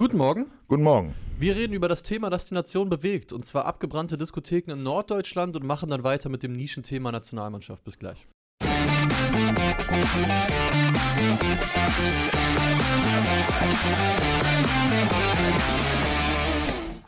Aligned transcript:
Guten 0.00 0.16
Morgen. 0.16 0.46
Guten 0.68 0.84
Morgen. 0.84 1.12
Wir 1.40 1.56
reden 1.56 1.72
über 1.72 1.88
das 1.88 2.04
Thema, 2.04 2.30
das 2.30 2.44
die 2.44 2.54
Nation 2.54 2.88
bewegt, 2.88 3.32
und 3.32 3.44
zwar 3.44 3.64
abgebrannte 3.64 4.16
Diskotheken 4.16 4.70
in 4.74 4.84
Norddeutschland 4.84 5.56
und 5.56 5.66
machen 5.66 5.88
dann 5.88 6.04
weiter 6.04 6.28
mit 6.28 6.44
dem 6.44 6.52
Nischenthema 6.52 7.10
Nationalmannschaft. 7.10 7.82
Bis 7.82 7.98
gleich. 7.98 8.28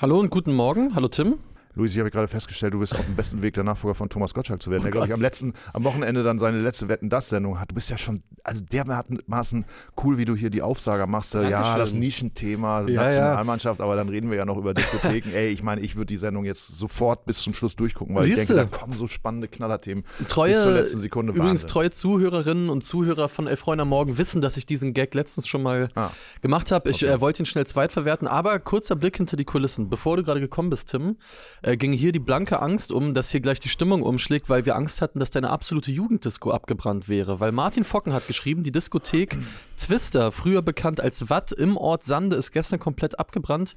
Hallo 0.00 0.18
und 0.18 0.30
guten 0.30 0.54
Morgen. 0.54 0.96
Hallo 0.96 1.06
Tim. 1.06 1.38
Luis, 1.74 1.92
ich 1.92 2.00
habe 2.00 2.10
gerade 2.10 2.26
festgestellt, 2.26 2.74
du 2.74 2.80
bist 2.80 2.94
auf 2.96 3.04
dem 3.04 3.14
besten 3.14 3.42
Weg, 3.42 3.54
der 3.54 3.62
Nachfolger 3.62 3.94
von 3.94 4.08
Thomas 4.08 4.34
Gottschalk 4.34 4.60
zu 4.60 4.70
werden, 4.70 4.80
Oh 4.80 4.84
der, 4.84 4.90
glaube 4.92 5.06
ich, 5.06 5.12
am 5.14 5.20
letzten, 5.20 5.54
am 5.72 5.84
Wochenende 5.84 6.24
dann 6.24 6.38
seine 6.40 6.58
letzte 6.60 6.88
Wetten-Das-Sendung 6.88 7.60
hat. 7.60 7.70
Du 7.70 7.74
bist 7.76 7.88
ja 7.90 7.96
schon, 7.96 8.22
also 8.42 8.60
dermaßen 8.60 9.64
cool, 10.02 10.18
wie 10.18 10.24
du 10.24 10.34
hier 10.34 10.50
die 10.50 10.62
Aufsager 10.62 11.06
machst. 11.06 11.34
Ja, 11.34 11.42
Dankeschön. 11.48 11.78
das 11.78 11.94
Nischenthema, 11.94 12.88
Ja, 12.88 13.02
Nationalmannschaft, 13.04 13.80
aber 13.80 13.94
dann 13.94 14.08
reden 14.08 14.30
wir 14.30 14.36
ja 14.38 14.44
noch 14.44 14.56
über 14.56 14.74
Diskotheken. 14.74 15.30
Ey, 15.34 15.48
ich 15.50 15.62
meine, 15.62 15.80
ich 15.80 15.94
würde 15.96 16.06
die 16.06 16.16
Sendung 16.16 16.44
jetzt 16.44 16.66
sofort 16.76 17.24
bis 17.24 17.38
zum 17.38 17.54
Schluss 17.54 17.76
durchgucken, 17.76 18.16
weil 18.16 18.24
Siehste? 18.24 18.40
ich 18.42 18.48
denke, 18.48 18.68
da 18.72 18.78
kommen 18.78 18.92
so 18.92 19.06
spannende 19.06 19.46
Knallerthemen 19.46 20.04
Treue, 20.28 20.50
bis 20.54 20.62
zur 20.62 20.72
letzten 20.72 20.98
Sekunde. 21.00 21.32
übrigens 21.32 21.50
Wahnsinn. 21.62 21.68
treue 21.68 21.90
Zuhörerinnen 21.90 22.68
und 22.68 22.82
Zuhörer 22.82 23.28
von 23.28 23.46
Elf 23.46 23.60
Freunde 23.60 23.82
am 23.82 23.88
Morgen 23.90 24.18
wissen, 24.18 24.40
dass 24.40 24.56
ich 24.56 24.66
diesen 24.66 24.92
Gag 24.92 25.14
letztens 25.14 25.46
schon 25.46 25.62
mal 25.62 25.88
Ah. 25.94 26.10
gemacht 26.42 26.72
habe. 26.72 26.90
Ich 26.90 27.04
Okay. 27.04 27.14
äh, 27.14 27.20
wollte 27.20 27.42
ihn 27.42 27.46
schnell 27.46 27.66
zweitverwerten, 27.66 28.26
aber 28.26 28.58
kurzer 28.58 28.96
Blick 28.96 29.16
hinter 29.16 29.36
die 29.36 29.44
Kulissen. 29.44 29.88
Bevor 29.88 30.16
du 30.16 30.24
gerade 30.24 30.40
gekommen 30.40 30.70
bist, 30.70 30.90
Tim, 30.90 31.16
äh, 31.62 31.76
ging 31.76 31.92
hier 31.92 32.12
die 32.12 32.18
blanke 32.18 32.60
Angst 32.60 32.92
um, 32.92 33.14
dass 33.14 33.30
hier 33.30 33.40
gleich 33.40 33.60
die 33.60 33.68
Stimmung 33.68 34.02
umschlägt, 34.02 34.48
weil 34.48 34.66
wir 34.66 34.76
Angst 34.76 35.00
hatten, 35.00 35.18
dass 35.18 35.30
deine 35.30 35.50
absolute 35.50 35.90
Jugenddisco 35.90 36.50
abgebrannt 36.50 37.08
wäre. 37.08 37.40
Weil 37.40 37.52
Martin 37.52 37.84
Focken 37.84 38.12
hat 38.12 38.26
geschrieben, 38.26 38.62
die 38.62 38.72
Diskothek 38.72 39.36
Twister, 39.76 40.32
früher 40.32 40.62
bekannt 40.62 41.00
als 41.00 41.30
Watt 41.30 41.52
im 41.52 41.76
Ort 41.76 42.04
Sande, 42.04 42.36
ist 42.36 42.52
gestern 42.52 42.78
komplett 42.78 43.18
abgebrannt. 43.18 43.74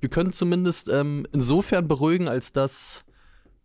Wir 0.00 0.08
können 0.08 0.32
zumindest 0.32 0.88
ähm, 0.88 1.26
insofern 1.32 1.88
beruhigen, 1.88 2.28
als 2.28 2.52
dass 2.52 3.05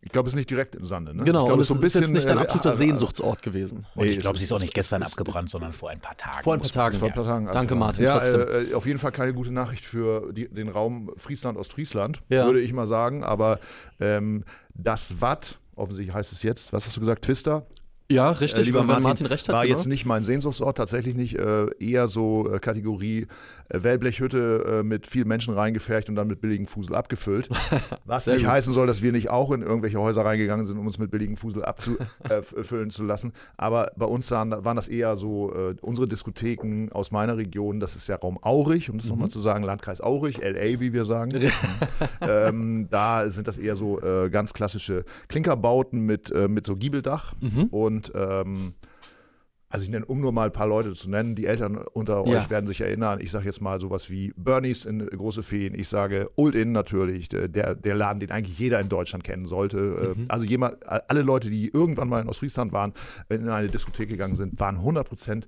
Ich 0.03 0.11
glaube, 0.11 0.27
es 0.27 0.33
ist 0.33 0.37
nicht 0.37 0.49
direkt 0.49 0.75
im 0.75 0.83
Sande. 0.85 1.15
Ne? 1.15 1.23
Genau, 1.23 1.41
ich 1.41 1.45
glaube, 1.45 1.53
und 1.53 1.59
es 1.61 1.69
es 1.69 1.77
ist 1.95 2.01
jetzt 2.01 2.11
nicht 2.11 2.25
äh, 2.27 2.31
ein 2.31 2.39
absoluter 2.39 2.73
äh, 2.73 2.77
Sehnsuchtsort 2.77 3.41
gewesen. 3.43 3.85
Und 3.93 4.07
ich 4.07 4.19
glaube, 4.19 4.33
es 4.35 4.39
sie 4.39 4.45
ist 4.45 4.51
auch 4.51 4.55
ist- 4.57 4.63
nicht 4.63 4.73
gestern 4.73 5.03
es 5.03 5.09
ist- 5.09 5.19
abgebrannt, 5.19 5.49
sondern 5.51 5.73
vor 5.73 5.91
ein 5.91 5.99
paar 5.99 6.17
Tagen. 6.17 6.43
Vor 6.43 6.53
ein 6.55 6.59
paar 6.59 6.69
Tagen. 6.71 6.97
Vor 6.97 7.07
ein 7.09 7.13
paar 7.13 7.23
Tagen 7.23 7.45
Danke, 7.45 7.59
abgebrannt. 7.75 7.99
Martin, 7.99 8.03
Ja, 8.05 8.19
äh, 8.23 8.73
auf 8.73 8.87
jeden 8.87 8.97
Fall 8.97 9.11
keine 9.11 9.33
gute 9.35 9.51
Nachricht 9.53 9.85
für 9.85 10.33
die, 10.33 10.47
den 10.47 10.69
Raum 10.69 11.11
Friesland-Ostfriesland, 11.17 12.21
Ja. 12.29 12.45
würde 12.45 12.61
ich 12.61 12.73
mal 12.73 12.87
sagen. 12.87 13.23
Aber 13.23 13.59
ähm, 13.99 14.43
das 14.73 15.21
Watt, 15.21 15.59
offensichtlich 15.75 16.15
heißt 16.15 16.31
es 16.33 16.41
jetzt, 16.43 16.73
was 16.73 16.85
hast 16.87 16.95
du 16.97 16.99
gesagt, 17.01 17.23
Twister? 17.23 17.67
Ja, 18.11 18.29
richtig, 18.31 18.61
Äh, 18.61 18.65
lieber 18.65 18.83
Martin, 18.83 19.03
Martin 19.03 19.25
recht 19.27 19.47
hat. 19.47 19.55
war 19.55 19.63
genau. 19.63 19.75
jetzt 19.77 19.87
nicht 19.87 20.05
mein 20.05 20.23
Sehnsuchtsort, 20.23 20.77
tatsächlich 20.77 21.15
nicht. 21.15 21.35
Äh, 21.37 21.67
eher 21.79 22.07
so 22.07 22.51
äh, 22.51 22.59
Kategorie 22.59 23.27
äh, 23.69 23.83
Wellblechhütte 23.83 24.79
äh, 24.79 24.83
mit 24.83 25.07
viel 25.07 25.25
Menschen 25.25 25.53
reingefercht 25.53 26.09
und 26.09 26.15
dann 26.15 26.27
mit 26.27 26.41
billigem 26.41 26.65
Fusel 26.65 26.95
abgefüllt. 26.95 27.49
Was 28.05 28.27
nicht 28.27 28.39
gut. 28.39 28.47
heißen 28.47 28.73
soll, 28.73 28.87
dass 28.87 29.01
wir 29.01 29.11
nicht 29.11 29.29
auch 29.29 29.51
in 29.51 29.61
irgendwelche 29.61 29.99
Häuser 29.99 30.25
reingegangen 30.25 30.65
sind, 30.65 30.77
um 30.77 30.85
uns 30.85 30.97
mit 30.97 31.09
billigem 31.11 31.37
Fusel 31.37 31.63
abzufüllen 31.65 32.89
zu 32.89 33.03
lassen. 33.03 33.33
Aber 33.57 33.91
bei 33.95 34.05
uns 34.05 34.29
waren, 34.31 34.51
waren 34.51 34.75
das 34.75 34.87
eher 34.87 35.15
so 35.15 35.53
äh, 35.53 35.75
unsere 35.81 36.07
Diskotheken 36.07 36.89
aus 36.91 37.11
meiner 37.11 37.37
Region. 37.37 37.79
Das 37.79 37.95
ist 37.95 38.07
ja 38.07 38.15
Raum 38.17 38.37
Aurich, 38.41 38.89
um 38.89 38.97
das 38.97 39.07
nochmal 39.07 39.27
Mhm. 39.27 39.31
zu 39.31 39.39
sagen, 39.39 39.63
Landkreis 39.63 40.01
Aurich, 40.01 40.39
LA, 40.41 40.79
wie 40.79 40.93
wir 40.93 41.05
sagen. 41.05 41.31
ähm, 42.21 42.87
da 42.89 43.29
sind 43.29 43.47
das 43.47 43.57
eher 43.57 43.75
so 43.75 44.01
äh, 44.01 44.29
ganz 44.29 44.53
klassische 44.53 45.05
Klinkerbauten 45.27 46.01
mit, 46.01 46.31
äh, 46.31 46.47
mit 46.47 46.65
so 46.65 46.75
Giebeldach 46.75 47.33
Mhm. 47.39 47.65
und 47.71 48.00
ähm, 48.15 48.73
also 49.73 49.85
ich 49.85 49.89
nenne, 49.91 50.05
um 50.05 50.19
nur 50.19 50.33
mal 50.33 50.47
ein 50.47 50.51
paar 50.51 50.67
Leute 50.67 50.91
zu 50.95 51.09
nennen, 51.09 51.33
die 51.35 51.45
Eltern 51.45 51.77
unter 51.93 52.25
Ja. 52.27 52.39
euch 52.41 52.49
werden 52.49 52.67
sich 52.67 52.81
erinnern, 52.81 53.19
ich 53.21 53.31
sage 53.31 53.45
jetzt 53.45 53.61
mal 53.61 53.79
sowas 53.79 54.09
wie 54.09 54.33
Bernies 54.35 54.83
in 54.83 55.05
Große 55.07 55.43
Feen, 55.43 55.75
ich 55.79 55.87
sage 55.87 56.29
Old 56.35 56.55
Inn 56.55 56.73
natürlich, 56.73 57.29
der, 57.29 57.47
der 57.47 57.95
Laden, 57.95 58.19
den 58.19 58.31
eigentlich 58.31 58.59
jeder 58.59 58.81
in 58.81 58.89
Deutschland 58.89 59.23
kennen 59.23 59.45
sollte. 59.47 60.15
Äh, 60.17 60.25
Also 60.27 60.45
jemand, 60.45 60.75
alle 61.09 61.21
Leute, 61.21 61.49
die 61.49 61.69
irgendwann 61.69 62.09
mal 62.09 62.21
in 62.21 62.27
Ostfriesland 62.27 62.73
waren, 62.73 62.91
in 63.29 63.47
eine 63.47 63.69
Diskothek 63.69 64.09
gegangen 64.09 64.35
sind, 64.35 64.59
waren 64.59 64.75
100 64.75 65.07
Prozent 65.07 65.47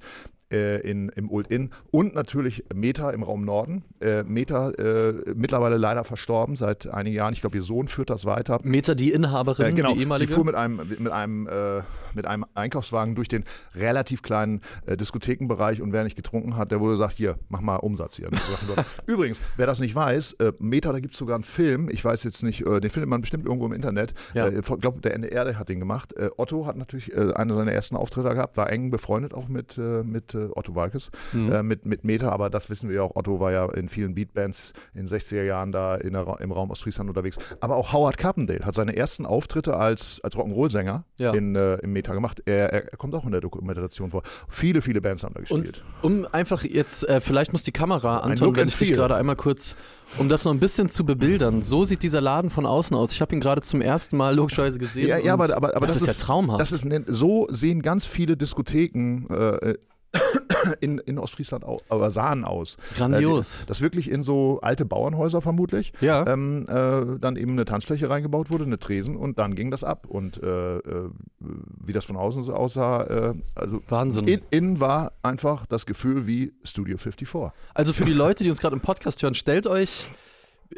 äh, 0.53 0.79
in, 0.89 1.09
im 1.09 1.29
Old 1.29 1.47
Inn 1.47 1.71
und 1.91 2.15
natürlich 2.15 2.63
Meta 2.73 3.09
im 3.09 3.23
Raum 3.23 3.43
Norden. 3.43 3.83
Äh, 3.99 4.23
Meta 4.23 4.69
äh, 4.69 5.33
mittlerweile 5.35 5.75
leider 5.75 6.05
verstorben 6.05 6.55
seit 6.55 6.87
einigen 6.87 7.17
Jahren. 7.17 7.33
Ich 7.33 7.41
glaube, 7.41 7.57
ihr 7.57 7.63
Sohn 7.63 7.89
führt 7.89 8.09
das 8.09 8.23
weiter. 8.23 8.59
Meta, 8.63 8.95
die 8.95 9.11
Inhaberin, 9.11 9.65
Äh, 9.65 9.73
genau, 9.73 9.89
die 9.89 9.95
sie 9.95 10.01
ehemalige. 10.03 10.31
fuhr 10.33 10.45
mit 10.45 10.55
einem, 10.55 10.77
mit 10.99 11.11
einem, 11.11 11.47
äh, 11.47 11.81
mit 12.15 12.25
einem 12.25 12.45
Einkaufswagen 12.53 13.15
durch 13.15 13.27
den 13.27 13.43
relativ 13.75 14.21
kleinen 14.21 14.61
äh, 14.85 14.97
Diskothekenbereich 14.97 15.81
und 15.81 15.93
wer 15.93 16.03
nicht 16.03 16.15
getrunken 16.15 16.57
hat, 16.57 16.71
der 16.71 16.79
wurde 16.79 16.93
gesagt, 16.93 17.13
hier, 17.13 17.37
mach 17.49 17.61
mal 17.61 17.75
Umsatz 17.77 18.15
hier. 18.17 18.29
Übrigens, 19.05 19.39
wer 19.57 19.65
das 19.67 19.79
nicht 19.79 19.95
weiß, 19.95 20.33
äh, 20.33 20.53
Meta, 20.59 20.91
da 20.91 20.99
gibt 20.99 21.13
es 21.13 21.19
sogar 21.19 21.35
einen 21.35 21.43
Film, 21.43 21.89
ich 21.89 22.03
weiß 22.03 22.23
jetzt 22.23 22.43
nicht, 22.43 22.61
äh, 22.65 22.79
den 22.79 22.89
findet 22.89 23.09
man 23.09 23.21
bestimmt 23.21 23.45
irgendwo 23.45 23.65
im 23.65 23.73
Internet. 23.73 24.13
Ja. 24.33 24.47
Äh, 24.47 24.59
ich 24.59 24.65
glaube, 24.81 25.01
der 25.01 25.13
NDR, 25.13 25.45
der 25.45 25.59
hat 25.59 25.69
den 25.69 25.79
gemacht. 25.79 26.13
Äh, 26.13 26.29
Otto 26.37 26.65
hat 26.65 26.75
natürlich 26.77 27.13
äh, 27.13 27.33
einen 27.33 27.53
seiner 27.53 27.71
ersten 27.71 27.95
Auftritte 27.95 28.33
gehabt, 28.33 28.57
war 28.57 28.69
eng 28.69 28.89
befreundet 28.89 29.33
auch 29.33 29.47
mit, 29.47 29.77
äh, 29.77 30.03
mit 30.03 30.35
Otto 30.35 30.75
Walkes, 30.75 31.09
Mhm. 31.33 31.67
mit, 31.67 31.85
mit 31.85 32.03
Meta, 32.03 32.29
aber 32.29 32.49
das 32.49 32.69
wissen 32.69 32.89
wir 32.89 32.97
ja 32.97 33.01
auch, 33.03 33.15
Otto 33.15 33.39
war 33.39 33.51
ja 33.51 33.65
in 33.73 33.89
vielen 33.89 34.13
Beatbands 34.15 34.73
in 34.93 35.05
den 35.05 35.07
60er 35.07 35.43
Jahren 35.43 35.71
da 35.71 35.95
in 35.95 36.13
der, 36.13 36.37
im 36.39 36.51
Raum 36.51 36.69
Ostfriesland 36.71 37.09
unterwegs. 37.09 37.37
Aber 37.59 37.75
auch 37.75 37.93
Howard 37.93 38.17
Carpendale 38.17 38.63
hat 38.65 38.73
seine 38.73 38.95
ersten 38.95 39.25
Auftritte 39.25 39.75
als, 39.77 40.19
als 40.23 40.35
Rock'n'Roll-Sänger 40.35 41.03
Ja. 41.17 41.33
in, 41.33 41.55
äh, 41.55 41.75
im 41.77 41.93
Meta 42.03 42.13
gemacht. 42.13 42.41
Er, 42.45 42.73
er, 42.73 42.97
kommt 42.97 43.15
auch 43.15 43.25
in 43.25 43.31
der 43.31 43.41
Dokumentation 43.41 44.11
vor. 44.11 44.23
Viele, 44.49 44.81
viele 44.81 45.01
Bands 45.01 45.23
haben 45.23 45.33
da 45.33 45.39
Und 45.39 45.63
gespielt. 45.63 45.83
um 46.01 46.27
einfach 46.31 46.63
jetzt, 46.63 47.07
äh, 47.07 47.21
vielleicht 47.21 47.53
muss 47.53 47.63
die 47.63 47.71
Kamera, 47.71 48.19
Anton, 48.19 48.55
wenn 48.55 48.67
ich 48.67 48.77
dich 48.77 48.93
gerade 48.93 49.15
einmal 49.15 49.35
kurz, 49.35 49.75
um 50.17 50.29
das 50.29 50.45
noch 50.45 50.53
ein 50.53 50.59
bisschen 50.59 50.89
zu 50.89 51.05
bebildern. 51.05 51.61
So 51.61 51.85
sieht 51.85 52.03
dieser 52.03 52.21
Laden 52.21 52.49
von 52.49 52.65
außen 52.65 52.95
aus. 52.95 53.13
Ich 53.13 53.21
habe 53.21 53.33
ihn 53.33 53.41
gerade 53.41 53.61
zum 53.61 53.81
ersten 53.81 54.17
Mal 54.17 54.35
logischerweise 54.35 54.77
gesehen. 54.77 55.07
Ja, 55.07 55.17
ja 55.17 55.33
und 55.33 55.41
aber, 55.41 55.55
aber, 55.55 55.75
aber 55.75 55.87
das, 55.87 56.01
ist 56.01 56.07
ja 56.07 56.13
traumhaft. 56.13 56.59
Das 56.59 56.71
ist, 56.71 56.85
so 57.07 57.47
sehen 57.49 57.81
ganz 57.81 58.05
viele 58.05 58.37
Diskotheken 58.37 59.33
äh, 59.33 59.75
in, 60.79 60.99
in 60.99 61.17
Ostfriesland 61.19 61.63
au, 61.65 61.81
aber 61.89 62.09
sahen 62.09 62.45
aus. 62.45 62.77
Grandios. 62.95 63.61
Äh, 63.61 63.65
das 63.67 63.81
wirklich 63.81 64.09
in 64.09 64.23
so 64.23 64.59
alte 64.61 64.85
Bauernhäuser 64.85 65.41
vermutlich. 65.41 65.93
ja. 66.01 66.25
ähm, 66.27 66.67
äh, 66.67 67.19
dann 67.19 67.35
eben 67.35 67.53
eine 67.53 67.65
Tanzfläche 67.65 68.09
reingebaut 68.09 68.49
wurde, 68.49 68.65
eine 68.65 68.79
Tresen 68.79 69.15
und 69.15 69.39
dann 69.39 69.55
ging 69.55 69.71
das 69.71 69.83
ab. 69.83 70.05
Und 70.07 70.41
äh, 70.41 70.77
äh, 70.77 71.09
wie 71.39 71.93
das 71.93 72.05
von 72.05 72.15
außen 72.15 72.43
so 72.43 72.53
aussah, 72.53 73.03
äh, 73.03 73.33
also 73.55 73.81
Wahnsinn. 73.87 74.27
in, 74.27 74.41
innen 74.51 74.79
war 74.79 75.13
einfach 75.21 75.65
das 75.65 75.85
Gefühl 75.85 76.27
wie 76.27 76.53
Studio 76.63 76.97
54. 76.97 77.27
also 77.73 77.93
für 77.93 78.05
die 78.05 78.13
Leute, 78.13 78.43
die 78.43 78.49
uns 78.49 78.59
gerade 78.59 78.75
im 78.75 78.81
Podcast 78.81 79.21
hören, 79.23 79.35
stellt 79.35 79.67
euch, 79.67 80.07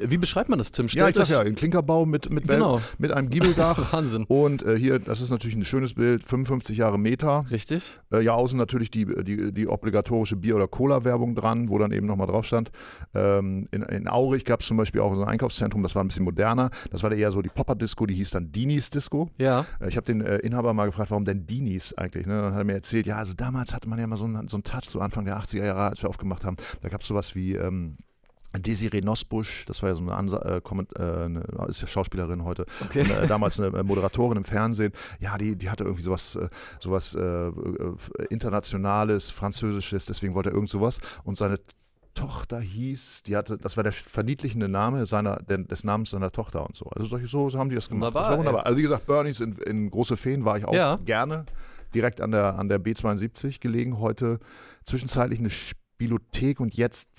wie 0.01 0.17
beschreibt 0.17 0.49
man 0.49 0.57
das, 0.59 0.71
Tim? 0.71 0.87
Stellt 0.87 1.01
Ja, 1.03 1.09
ich 1.09 1.15
sag 1.15 1.29
ja, 1.29 1.39
ein 1.41 1.55
Klinkerbau 1.55 2.05
mit, 2.05 2.29
mit, 2.29 2.45
Wel- 2.47 2.55
Genau. 2.55 2.81
mit 2.97 3.11
einem 3.11 3.29
Giebeldach. 3.29 3.75
Wahnsinn. 3.93 4.25
Und 4.27 4.63
äh, 4.63 4.77
hier, 4.77 4.99
das 4.99 5.21
ist 5.21 5.29
natürlich 5.29 5.55
ein 5.55 5.65
schönes 5.65 5.93
Bild, 5.93 6.23
55 6.23 6.77
Jahre 6.77 6.97
Meter. 6.99 7.45
Richtig? 7.51 7.99
Äh, 8.11 8.21
ja, 8.21 8.33
außen 8.33 8.57
natürlich 8.57 8.91
die, 8.91 9.05
die, 9.23 9.51
die 9.53 9.67
obligatorische 9.67 10.35
Bier- 10.35 10.55
oder 10.55 10.67
Cola-Werbung 10.67 11.35
dran, 11.35 11.69
wo 11.69 11.77
dann 11.77 11.91
eben 11.91 12.07
nochmal 12.07 12.27
drauf 12.27 12.45
stand. 12.45 12.71
Ähm, 13.13 13.67
in, 13.71 13.81
in 13.83 14.07
Aurich 14.07 14.45
gab 14.45 14.61
es 14.61 14.67
zum 14.67 14.77
Beispiel 14.77 15.01
auch 15.01 15.13
so 15.13 15.21
ein 15.21 15.27
Einkaufszentrum, 15.27 15.83
das 15.83 15.95
war 15.95 16.03
ein 16.03 16.07
bisschen 16.07 16.23
moderner. 16.25 16.69
Das 16.91 17.03
war 17.03 17.11
eher 17.11 17.31
so 17.31 17.41
die 17.41 17.49
Popper-Disco, 17.49 18.05
die 18.05 18.15
hieß 18.15 18.31
dann 18.31 18.51
Dinis 18.51 18.89
Disco. 18.89 19.29
Ja. 19.37 19.65
Äh, 19.79 19.89
Ich 19.89 19.97
habe 19.97 20.05
den 20.05 20.21
äh, 20.21 20.37
Inhaber 20.37 20.73
mal 20.73 20.85
gefragt, 20.85 21.11
warum 21.11 21.25
denn 21.25 21.45
Dinis 21.45 21.93
eigentlich? 21.93 22.25
Ne? 22.25 22.41
Dann 22.41 22.53
hat 22.53 22.59
er 22.61 22.65
mir 22.65 22.73
erzählt, 22.73 23.07
ja, 23.07 23.17
also 23.17 23.33
damals 23.33 23.73
hatte 23.73 23.87
man 23.89 23.99
ja 23.99 24.07
mal 24.07 24.17
so 24.17 24.25
einen, 24.25 24.47
so 24.47 24.57
einen 24.57 24.63
Touch, 24.63 24.89
so 24.89 24.99
Anfang 24.99 25.25
der 25.25 25.37
80er 25.39 25.65
Jahre, 25.65 25.81
als 25.89 26.01
wir 26.01 26.09
aufgemacht 26.09 26.43
haben. 26.45 26.57
Da 26.81 26.89
gab 26.89 27.01
es 27.01 27.07
sowas 27.07 27.35
wie 27.35 27.53
ähm, 27.55 27.97
Desiree 28.61 29.01
Nosbusch, 29.01 29.65
das 29.65 29.81
war 29.81 29.89
ja 29.89 29.95
so 29.95 30.01
eine, 30.01 30.13
Ansa 30.15 30.37
äh, 30.57 30.61
Komment- 30.61 30.95
äh, 30.97 31.25
eine 31.25 31.43
ist 31.67 31.81
ja 31.81 31.87
Schauspielerin 31.87 32.43
heute, 32.43 32.65
Okay. 32.85 33.01
und, 33.01 33.09
äh, 33.11 33.27
damals 33.27 33.59
eine 33.59 33.75
äh, 33.77 33.83
Moderatorin 33.83 34.37
im 34.37 34.43
Fernsehen. 34.43 34.91
Ja, 35.19 35.37
die, 35.37 35.55
die 35.55 35.69
hatte 35.69 35.83
irgendwie 35.83 36.03
sowas, 36.03 36.35
äh, 36.35 36.49
sowas 36.79 37.15
äh, 37.15 37.51
internationales, 38.29 39.29
französisches, 39.31 40.05
deswegen 40.05 40.33
wollte 40.33 40.49
er 40.49 40.53
irgend 40.55 40.69
sowas. 40.69 40.99
Und 41.23 41.37
seine 41.37 41.59
Tochter 42.13 42.59
hieß, 42.59 43.23
die 43.23 43.35
hatte, 43.35 43.57
das 43.57 43.75
war 43.75 43.83
der 43.83 43.91
verniedlichende 43.91 44.69
Name 44.69 45.05
seiner, 45.05 45.35
des 45.37 45.83
Namens 45.83 46.11
seiner 46.11 46.31
Tochter 46.31 46.65
und 46.65 46.75
so. 46.75 46.85
Also 46.85 47.07
solche, 47.07 47.27
so, 47.27 47.49
so 47.49 47.59
haben 47.59 47.69
die 47.69 47.75
das 47.75 47.89
gemacht. 47.89 48.13
Wunderbar, 48.13 48.21
das 48.23 48.29
war 48.31 48.37
wunderbar. 48.37 48.61
ey. 48.61 48.65
Also 48.67 48.77
wie 48.77 48.81
gesagt, 48.83 49.05
Bernies 49.05 49.39
in, 49.41 49.53
in 49.57 49.89
Große 49.91 50.15
Feen 50.15 50.45
war 50.45 50.57
ich 50.57 50.65
auch 50.65 50.73
Ja. 50.73 50.95
gerne. 51.03 51.45
Direkt 51.93 52.21
an 52.21 52.31
der, 52.31 52.57
an 52.57 52.69
der 52.69 52.79
B72 52.81 53.59
gelegen. 53.59 53.99
Heute 53.99 54.39
zwischenzeitlich 54.83 55.39
eine 55.39 55.49
Spielothek 55.95 56.59
und 56.59 56.75
jetzt 56.75 57.09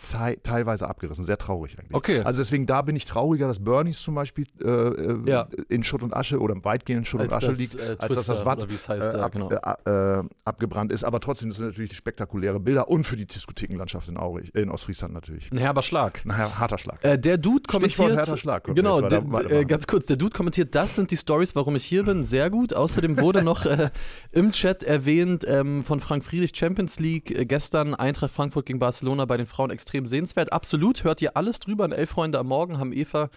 teilweise 0.43 0.87
abgerissen. 0.89 1.25
Sehr 1.25 1.39
traurig 1.39 1.79
eigentlich. 1.79 1.95
Okay. 1.95 2.21
Also 2.21 2.41
deswegen, 2.43 2.67
da 2.67 2.83
bin 2.83 2.95
ich 2.95 3.07
trauriger, 3.07 3.49
dass 3.49 3.59
Bernies 3.65 4.01
zum 4.01 4.15
Beispiel 4.15 4.47
äh, 4.63 4.69
äh, 4.69 5.19
Ja. 5.31 5.49
in 5.71 5.83
Schutt 5.83 6.03
und 6.03 6.15
Asche 6.15 6.39
oder 6.41 6.55
weitgehend 6.63 7.01
in 7.01 7.05
Schutt 7.07 7.23
und 7.23 7.33
Asche 7.33 7.53
liegt, 7.53 7.75
äh, 7.77 7.97
als 7.99 8.15
dass 8.15 8.27
das 8.27 8.45
Watt 8.45 8.63
es 8.71 8.87
heißt, 8.89 9.15
äh, 9.15 9.19
ab, 9.19 9.33
genau. 9.33 9.51
äh, 9.51 10.19
äh, 10.19 10.23
abgebrannt 10.45 10.93
ist. 10.93 11.05
Aber 11.05 11.21
trotzdem 11.21 11.49
das 11.49 11.57
sind 11.57 11.67
natürlich 11.69 11.97
spektakuläre 11.97 12.61
Bilder 12.61 12.89
und 12.89 13.05
für 13.05 13.17
die 13.17 13.25
Diskothekenlandschaft 13.27 14.11
in, 14.11 14.19
Aurich, 14.19 14.55
äh, 14.55 14.61
in 14.61 14.71
Ostfriesland 14.71 15.15
natürlich. 15.15 15.51
Ein 15.51 15.57
herber 15.59 15.81
Schlag. 15.81 16.23
Ein 16.27 16.37
her- 16.37 16.59
harter 16.59 16.77
Schlag. 16.77 17.03
Äh, 17.03 17.19
der 17.19 17.39
Dude 17.39 17.63
kommentiert. 17.67 18.15
härter 18.15 18.37
Schlag. 18.37 18.65
Genau, 18.75 19.01
weiter- 19.01 19.51
äh, 19.51 19.65
ganz 19.65 19.87
kurz, 19.87 20.05
der 20.05 20.19
Dude 20.19 20.37
kommentiert, 20.37 20.75
das 20.75 20.97
sind 20.97 21.11
die 21.11 21.17
Stories, 21.17 21.57
warum 21.57 21.77
ich 21.77 21.85
hier 21.87 22.05
bin. 22.05 22.25
Sehr 22.25 22.51
gut. 22.51 22.75
Außerdem 22.75 23.19
wurde 23.21 23.43
noch 23.43 23.65
äh, 23.65 23.89
im 24.33 24.53
Chat 24.53 24.83
erwähnt 24.83 25.47
ähm, 25.49 25.83
von 25.83 26.01
Frank 26.01 26.25
Friedrich 26.27 26.53
Champions 26.55 26.99
League 27.01 27.31
äh, 27.31 27.47
gestern 27.47 27.95
Eintracht 27.95 28.33
Frankfurt 28.35 28.66
Wolfsburg 28.67 28.69
gegen 28.69 28.79
Barcelona 28.79 29.25
bei 29.25 29.37
den 29.37 29.47
Frauen 29.47 29.71
extrem 29.71 30.07
sehenswert. 30.07 30.53
Absolut, 30.53 31.05
hört 31.05 31.23
ihr 31.23 31.37
alles 31.37 31.61
drüber. 31.61 31.85
In 31.85 31.93
Elf 31.93 32.11
Freunde 32.11 32.39
am 32.39 32.49
Morgen 32.49 32.79
haben 32.79 32.93
Eva 32.93 33.31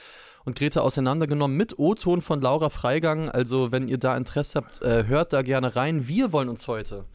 und 0.43 0.57
Greta 0.57 0.81
auseinandergenommen 0.81 1.55
mit 1.55 1.77
O-Ton 1.77 2.21
von 2.21 2.41
Laura 2.41 2.69
Freigang. 2.69 3.29
Also, 3.29 3.71
wenn 3.71 3.87
ihr 3.87 3.97
da 3.97 4.17
Interesse 4.17 4.57
habt, 4.57 4.81
äh, 4.81 5.05
hört 5.05 5.33
da 5.33 5.41
gerne 5.41 5.75
rein. 5.75 6.07
Wir 6.07 6.31
wollen 6.31 6.49
uns 6.49 6.67
heute 6.67 7.05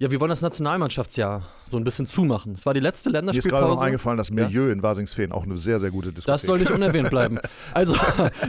ja, 0.00 0.12
wir 0.12 0.20
wollen 0.20 0.30
das 0.30 0.42
Nationalmannschaftsjahr 0.42 1.42
so 1.64 1.76
ein 1.76 1.82
bisschen 1.82 2.06
zumachen. 2.06 2.54
Es 2.54 2.64
war 2.64 2.72
die 2.72 2.78
letzte 2.78 3.10
Länderspielpause. 3.10 3.48
Mir 3.48 3.56
ist 3.56 3.60
gerade 3.60 3.74
noch 3.74 3.82
eingefallen, 3.82 4.16
das 4.16 4.30
Milieu 4.30 4.66
ja? 4.66 4.72
in 4.72 4.80
Wasingsfeen 4.80 5.32
auch 5.32 5.42
eine 5.42 5.56
sehr, 5.56 5.80
sehr 5.80 5.90
gute 5.90 6.12
Diskussion. 6.12 6.34
Das 6.34 6.42
soll 6.42 6.60
nicht 6.60 6.70
unerwähnt 6.70 7.10
bleiben. 7.10 7.40
Also, 7.74 7.96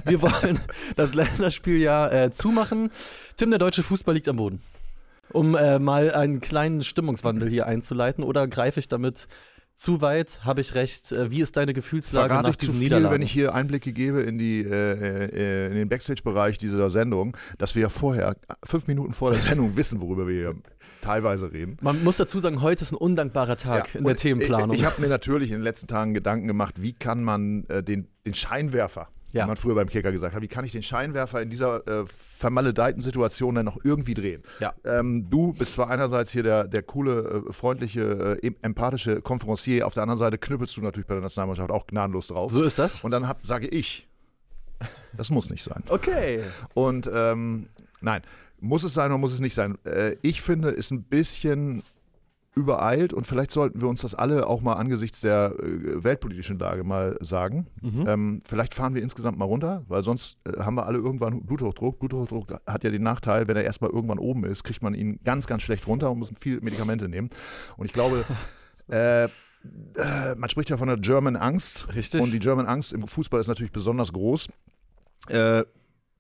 wir 0.06 0.22
wollen 0.22 0.60
das 0.96 1.16
Länderspieljahr 1.16 2.14
äh, 2.14 2.30
zumachen. 2.30 2.92
Tim, 3.36 3.50
der 3.50 3.58
deutsche 3.58 3.82
Fußball 3.82 4.14
liegt 4.14 4.28
am 4.28 4.36
Boden. 4.36 4.62
Um 5.32 5.56
äh, 5.56 5.80
mal 5.80 6.12
einen 6.12 6.42
kleinen 6.42 6.84
Stimmungswandel 6.84 7.50
hier 7.50 7.68
einzuleiten, 7.68 8.24
oder 8.24 8.48
greife 8.48 8.80
ich 8.80 8.88
damit 8.88 9.28
zu 9.80 10.02
weit, 10.02 10.42
habe 10.44 10.60
ich 10.60 10.76
recht. 10.76 11.14
Äh, 11.14 11.32
wie 11.32 11.42
ist 11.42 11.56
deine 11.56 11.74
Gefühlslage 11.74 12.28
Verrate 12.28 12.50
nach 12.50 12.56
diesen 12.58 12.74
zu 12.74 12.80
viel, 12.80 12.84
Niederlagen? 12.84 13.16
wenn 13.16 13.22
ich 13.22 13.32
hier 13.32 13.56
Einblicke 13.56 13.94
gebe 13.94 14.22
in, 14.22 14.38
die, 14.38 14.62
äh, 14.62 14.66
äh, 14.66 15.68
in 15.68 15.76
den 15.76 15.88
Backstage-Bereich 15.88 16.58
dieser 16.58 16.90
Sendung, 16.90 17.38
dass 17.58 17.76
wir 17.76 17.84
ja 17.84 17.90
vorher, 17.90 18.36
fünf 18.66 18.88
Minuten 18.88 19.14
vor 19.14 19.32
der 19.32 19.40
Sendung, 19.40 19.78
wissen, 19.78 20.02
worüber 20.02 20.28
wir 20.28 20.36
hier 20.36 20.56
teilweise 21.02 21.54
reden. 21.54 21.78
Man 21.82 22.04
muss 22.04 22.18
dazu 22.18 22.40
sagen, 22.40 22.62
heute 22.62 22.84
ist 22.84 22.92
ein 22.92 22.98
undankbarer 22.98 23.56
Tag 23.56 23.94
ja, 23.94 24.00
in 24.00 24.06
der 24.06 24.18
Themenplanung. 24.18 24.76
Ich, 24.76 24.82
ich 24.82 24.86
habe 24.86 25.00
mir 25.02 25.08
natürlich 25.08 25.50
in 25.50 25.58
den 25.58 25.64
letzten 25.64 25.88
Tagen 25.88 26.14
Gedanken 26.14 26.48
gemacht, 26.48 26.82
wie 26.82 26.92
kann 26.92 27.24
man 27.24 27.64
äh, 27.70 27.82
den, 27.82 28.10
den 28.26 28.34
Scheinwerfer 28.34 29.08
ja. 29.32 29.44
wie 29.44 29.48
man 29.48 29.58
früher 29.58 29.76
beim 29.76 29.90
Kicker 29.90 30.12
gesagt 30.12 30.36
hat. 30.36 30.42
Wie 30.42 30.48
kann 30.48 30.66
ich 30.66 30.72
den 30.72 30.84
Scheinwerfer 30.84 31.42
in 31.42 31.50
dieser 31.50 31.88
äh, 31.88 32.06
vermaledeiten 32.08 33.02
Situation 33.02 33.56
dann 33.56 33.66
noch 33.66 33.78
irgendwie 33.84 34.14
drehen? 34.14 34.44
Ja. 34.60 34.74
Ähm, 34.84 35.30
du 35.30 35.54
bist 35.54 35.74
zwar 35.74 35.90
einerseits 35.90 36.32
hier 36.32 36.44
der, 36.44 36.68
der 36.68 36.84
coole, 36.84 37.46
äh, 37.48 37.54
freundliche, 37.54 38.38
äh, 38.42 38.52
empathische 38.62 39.22
Konferencier, 39.22 39.86
auf 39.86 39.94
der 39.94 40.04
anderen 40.04 40.20
Seite 40.20 40.38
knüppelst 40.38 40.76
du 40.78 40.82
natürlich 40.82 41.08
bei 41.08 41.16
der 41.16 41.24
Nationalmannschaft 41.24 41.72
auch 41.72 41.88
gnadenlos 41.88 42.28
drauf. 42.28 42.52
So 42.52 42.64
ist 42.64 42.80
das. 42.80 43.04
Und 43.04 43.12
dann 43.12 43.28
hab, 43.28 43.46
sage 43.46 43.68
ich, 43.68 44.08
das 45.16 45.30
muss 45.30 45.50
nicht 45.50 45.64
sein. 45.64 45.84
Okay. 45.90 46.42
Und 46.74 47.10
ähm, 47.14 47.68
nein, 48.02 48.22
muss 48.60 48.84
es 48.84 48.94
sein 48.94 49.12
oder 49.12 49.18
muss 49.18 49.34
es 49.34 49.40
nicht 49.40 49.54
sein? 49.54 49.78
Äh, 49.86 50.16
ich 50.22 50.42
finde, 50.42 50.70
ist 50.70 50.92
ein 50.92 51.04
bisschen 51.04 51.84
übereilt 52.56 53.14
und 53.14 53.28
vielleicht 53.28 53.52
sollten 53.52 53.80
wir 53.82 53.88
uns 53.88 54.02
das 54.02 54.16
alle 54.16 54.48
auch 54.48 54.62
mal 54.62 54.74
angesichts 54.74 55.22
der 55.22 55.54
äh, 55.60 56.04
weltpolitischen 56.04 56.58
Lage 56.60 56.84
mal 56.84 57.18
sagen. 57.22 57.68
Mhm. 57.82 58.06
Ähm, 58.08 58.42
vielleicht 58.46 58.74
fahren 58.74 58.96
wir 58.96 59.02
insgesamt 59.02 59.38
mal 59.38 59.46
runter, 59.46 59.84
weil 59.88 60.04
sonst 60.04 60.38
äh, 60.46 60.60
haben 60.60 60.76
wir 60.76 60.86
alle 60.86 60.98
irgendwann 60.98 61.46
Bluthochdruck. 61.46 62.00
Bluthochdruck 62.00 62.60
hat 62.66 62.84
ja 62.84 62.90
den 62.90 63.04
Nachteil, 63.04 63.48
wenn 63.48 63.56
er 63.56 63.64
erstmal 63.64 63.92
irgendwann 63.92 64.20
oben 64.20 64.44
ist, 64.46 64.64
kriegt 64.64 64.82
man 64.82 64.94
ihn 64.94 65.20
ganz, 65.24 65.48
ganz 65.48 65.64
schlecht 65.64 65.88
runter 65.88 66.12
und 66.12 66.20
muss 66.20 66.32
viel 66.40 66.60
Medikamente 66.62 67.08
nehmen. 67.08 67.30
Und 67.78 67.86
ich 67.86 67.94
glaube, 67.94 68.26
äh, 68.92 69.26
äh, 69.26 69.30
man 70.38 70.50
spricht 70.50 70.70
ja 70.70 70.78
von 70.78 70.88
der 70.88 70.98
German 70.98 71.36
Angst. 71.36 71.88
Richtig. 71.96 72.22
Und 72.22 72.32
die 72.32 72.40
German 72.40 72.66
Angst 72.66 72.94
im 72.94 73.08
Fußball 73.08 73.40
ist 73.40 73.48
natürlich 73.48 73.72
besonders 73.72 74.12
groß. 74.12 74.50
Äh, 75.28 75.64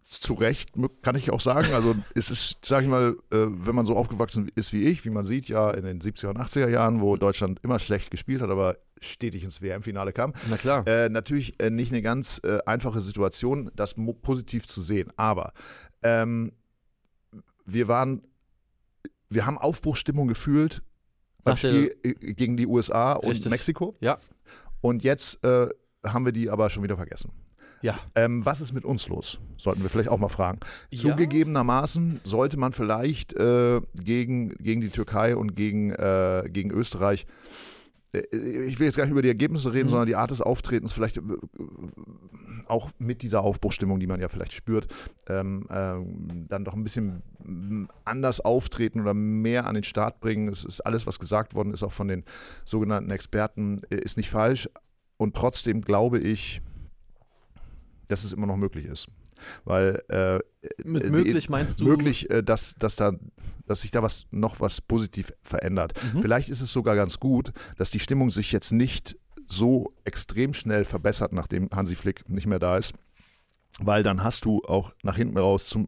zu 0.09 0.33
Recht, 0.33 0.71
kann 1.03 1.15
ich 1.15 1.29
auch 1.29 1.39
sagen. 1.39 1.71
Also 1.73 1.95
es 2.15 2.31
ist, 2.31 2.57
sag 2.65 2.81
ich 2.83 2.89
mal, 2.89 3.15
äh, 3.31 3.45
wenn 3.47 3.75
man 3.75 3.85
so 3.85 3.95
aufgewachsen 3.95 4.51
ist 4.55 4.73
wie 4.73 4.85
ich, 4.85 5.05
wie 5.05 5.11
man 5.11 5.23
sieht, 5.23 5.47
ja 5.49 5.69
in 5.69 5.85
den 5.85 6.01
70er 6.01 6.29
und 6.29 6.39
80er 6.39 6.67
Jahren, 6.67 6.99
wo 6.99 7.15
Deutschland 7.15 7.59
immer 7.61 7.77
schlecht 7.77 8.09
gespielt 8.09 8.41
hat, 8.41 8.49
aber 8.49 8.77
stetig 8.99 9.43
ins 9.43 9.61
WM-Finale 9.61 10.11
kam. 10.11 10.33
Na 10.49 10.57
klar. 10.57 10.85
Äh, 10.87 11.09
natürlich 11.09 11.61
äh, 11.61 11.69
nicht 11.69 11.91
eine 11.91 12.01
ganz 12.01 12.41
äh, 12.43 12.57
einfache 12.65 13.01
Situation, 13.01 13.71
das 13.75 13.95
positiv 14.21 14.67
zu 14.67 14.81
sehen. 14.81 15.11
Aber 15.15 15.53
ähm, 16.01 16.53
wir 17.65 17.87
waren, 17.87 18.23
wir 19.29 19.45
haben 19.45 19.59
Aufbruchstimmung 19.59 20.27
gefühlt 20.27 20.81
beim 21.43 21.55
Spiel 21.55 21.95
äh, 22.03 22.13
gegen 22.33 22.57
die 22.57 22.65
USA 22.65 23.13
und 23.13 23.29
Richtig. 23.29 23.51
Mexiko. 23.51 23.95
Ja. 24.01 24.17
Und 24.81 25.03
jetzt 25.03 25.39
haben 25.43 26.25
wir 26.25 26.31
die 26.31 26.49
aber 26.49 26.69
schon 26.69 26.83
wieder 26.83 26.95
vergessen. 26.95 27.31
Ja. 27.81 27.99
Ähm, 28.15 28.45
was 28.45 28.61
ist 28.61 28.73
mit 28.73 28.85
uns 28.85 29.07
los? 29.07 29.39
Sollten 29.57 29.81
wir 29.81 29.89
vielleicht 29.89 30.09
auch 30.09 30.19
mal 30.19 30.29
fragen. 30.29 30.59
Ja. 30.91 30.99
Zugegebenermaßen 30.99 32.21
sollte 32.23 32.57
man 32.57 32.73
vielleicht 32.73 33.33
äh, 33.33 33.81
gegen, 33.95 34.55
gegen 34.57 34.81
die 34.81 34.89
Türkei 34.89 35.35
und 35.35 35.55
gegen, 35.55 35.91
äh, 35.91 36.49
gegen 36.51 36.71
Österreich 36.71 37.25
äh, 38.13 38.19
ich 38.67 38.79
will 38.79 38.85
jetzt 38.85 38.97
gar 38.97 39.03
nicht 39.03 39.11
über 39.11 39.21
die 39.21 39.29
Ergebnisse 39.29 39.73
reden, 39.73 39.87
mhm. 39.87 39.91
sondern 39.91 40.07
die 40.07 40.15
Art 40.15 40.31
des 40.31 40.41
Auftretens, 40.41 40.91
vielleicht 40.91 41.17
äh, 41.17 41.21
auch 42.67 42.89
mit 42.99 43.21
dieser 43.21 43.41
Aufbruchstimmung, 43.41 43.99
die 43.99 44.07
man 44.07 44.19
ja 44.19 44.29
vielleicht 44.29 44.53
spürt, 44.53 44.87
ähm, 45.27 45.65
ähm, 45.69 46.45
dann 46.47 46.65
doch 46.65 46.73
ein 46.73 46.83
bisschen 46.83 47.23
anders 48.05 48.41
auftreten 48.41 49.01
oder 49.01 49.13
mehr 49.13 49.65
an 49.65 49.75
den 49.75 49.83
Start 49.83 50.19
bringen. 50.19 50.49
Es 50.49 50.63
ist 50.63 50.81
alles, 50.81 51.07
was 51.07 51.19
gesagt 51.19 51.55
worden 51.55 51.73
ist, 51.73 51.83
auch 51.83 51.91
von 51.91 52.07
den 52.07 52.23
sogenannten 52.65 53.11
Experten, 53.11 53.81
äh, 53.89 53.97
ist 53.97 54.17
nicht 54.17 54.29
falsch. 54.29 54.69
Und 55.17 55.35
trotzdem 55.35 55.81
glaube 55.81 56.19
ich, 56.19 56.61
dass 58.09 58.23
es 58.25 58.33
immer 58.33 58.45
noch 58.45 58.57
möglich 58.57 58.85
ist. 58.85 59.07
Weil 59.63 60.03
äh, 60.09 60.39
mit 60.83 61.05
äh, 61.05 61.09
möglich 61.09 61.49
meinst 61.49 61.79
du 61.79 61.85
möglich, 61.85 62.29
äh, 62.29 62.43
dass, 62.43 62.75
dass 62.75 62.97
da 62.97 63.13
dass 63.65 63.81
sich 63.81 63.91
da 63.91 64.01
was 64.01 64.25
noch 64.31 64.59
was 64.59 64.81
positiv 64.81 65.31
verändert. 65.43 65.93
Mhm. 66.13 66.23
Vielleicht 66.23 66.49
ist 66.49 66.59
es 66.59 66.73
sogar 66.73 66.95
ganz 66.95 67.19
gut, 67.19 67.53
dass 67.77 67.91
die 67.91 67.99
Stimmung 67.99 68.31
sich 68.31 68.51
jetzt 68.51 68.71
nicht 68.71 69.17
so 69.45 69.93
extrem 70.05 70.53
schnell 70.53 70.85
verbessert, 70.85 71.33
nachdem 71.33 71.69
Hansi 71.71 71.95
Flick 71.95 72.27
nicht 72.27 72.47
mehr 72.47 72.57
da 72.57 72.77
ist, 72.77 72.93
weil 73.79 74.01
dann 74.01 74.23
hast 74.23 74.45
du 74.45 74.63
auch 74.65 74.91
nach 75.03 75.15
hinten 75.15 75.37
raus 75.37 75.69
zum 75.69 75.87